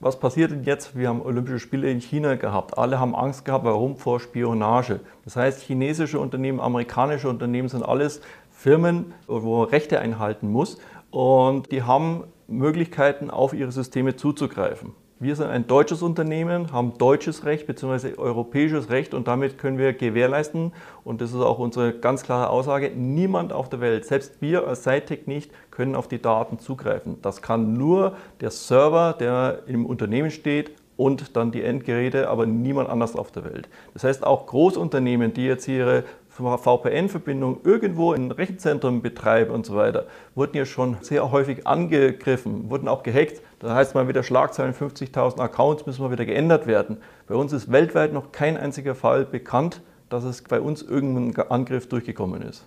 was 0.00 0.18
passiert 0.18 0.50
denn 0.50 0.64
jetzt? 0.64 0.96
Wir 0.96 1.08
haben 1.08 1.20
Olympische 1.20 1.58
Spiele 1.58 1.90
in 1.90 2.00
China 2.00 2.34
gehabt. 2.36 2.78
Alle 2.78 2.98
haben 2.98 3.14
Angst 3.14 3.44
gehabt, 3.44 3.64
warum? 3.64 3.96
Vor 3.96 4.18
Spionage. 4.18 5.00
Das 5.24 5.36
heißt, 5.36 5.60
chinesische 5.60 6.18
Unternehmen, 6.18 6.58
amerikanische 6.58 7.28
Unternehmen 7.28 7.68
sind 7.68 7.82
alles 7.82 8.22
Firmen, 8.50 9.12
wo 9.26 9.60
man 9.60 9.68
Rechte 9.68 10.00
einhalten 10.00 10.50
muss. 10.50 10.78
Und 11.10 11.70
die 11.70 11.82
haben 11.82 12.24
Möglichkeiten, 12.48 13.30
auf 13.30 13.52
ihre 13.52 13.72
Systeme 13.72 14.16
zuzugreifen. 14.16 14.94
Wir 15.22 15.36
sind 15.36 15.48
ein 15.48 15.66
deutsches 15.66 16.00
Unternehmen, 16.00 16.72
haben 16.72 16.96
deutsches 16.96 17.44
Recht 17.44 17.66
bzw. 17.66 18.16
europäisches 18.16 18.88
Recht 18.88 19.12
und 19.12 19.28
damit 19.28 19.58
können 19.58 19.76
wir 19.76 19.92
gewährleisten, 19.92 20.72
und 21.04 21.20
das 21.20 21.32
ist 21.32 21.40
auch 21.40 21.58
unsere 21.58 21.92
ganz 21.92 22.22
klare 22.22 22.48
Aussage, 22.48 22.90
niemand 22.96 23.52
auf 23.52 23.68
der 23.68 23.82
Welt, 23.82 24.06
selbst 24.06 24.40
wir 24.40 24.66
als 24.66 24.82
Cytec 24.82 25.28
nicht, 25.28 25.50
können 25.70 25.94
auf 25.94 26.08
die 26.08 26.22
Daten 26.22 26.58
zugreifen. 26.58 27.18
Das 27.20 27.42
kann 27.42 27.74
nur 27.74 28.16
der 28.40 28.50
Server, 28.50 29.12
der 29.12 29.64
im 29.66 29.84
Unternehmen 29.84 30.30
steht 30.30 30.70
und 30.96 31.36
dann 31.36 31.50
die 31.50 31.64
Endgeräte, 31.64 32.30
aber 32.30 32.46
niemand 32.46 32.88
anders 32.88 33.14
auf 33.14 33.30
der 33.30 33.44
Welt. 33.44 33.68
Das 33.92 34.04
heißt, 34.04 34.24
auch 34.24 34.46
Großunternehmen, 34.46 35.34
die 35.34 35.44
jetzt 35.44 35.68
ihre 35.68 36.04
VPN-Verbindung 36.40 37.60
irgendwo 37.64 38.12
in 38.12 38.30
Rechenzentren 38.30 39.02
betreiben 39.02 39.52
und 39.52 39.66
so 39.66 39.76
weiter, 39.76 40.06
wurden 40.34 40.56
ja 40.56 40.64
schon 40.64 40.96
sehr 41.00 41.30
häufig 41.30 41.66
angegriffen, 41.66 42.70
wurden 42.70 42.88
auch 42.88 43.02
gehackt. 43.02 43.42
Da 43.58 43.74
heißt 43.74 43.94
mal 43.94 44.08
wieder 44.08 44.22
Schlagzeilen, 44.22 44.74
50.000 44.74 45.40
Accounts 45.40 45.86
müssen 45.86 46.02
mal 46.02 46.10
wieder 46.10 46.24
geändert 46.24 46.66
werden. 46.66 46.98
Bei 47.26 47.34
uns 47.34 47.52
ist 47.52 47.70
weltweit 47.70 48.12
noch 48.12 48.32
kein 48.32 48.56
einziger 48.56 48.94
Fall 48.94 49.24
bekannt, 49.24 49.82
dass 50.08 50.24
es 50.24 50.42
bei 50.42 50.60
uns 50.60 50.82
irgendein 50.82 51.50
Angriff 51.50 51.88
durchgekommen 51.88 52.42
ist 52.42 52.64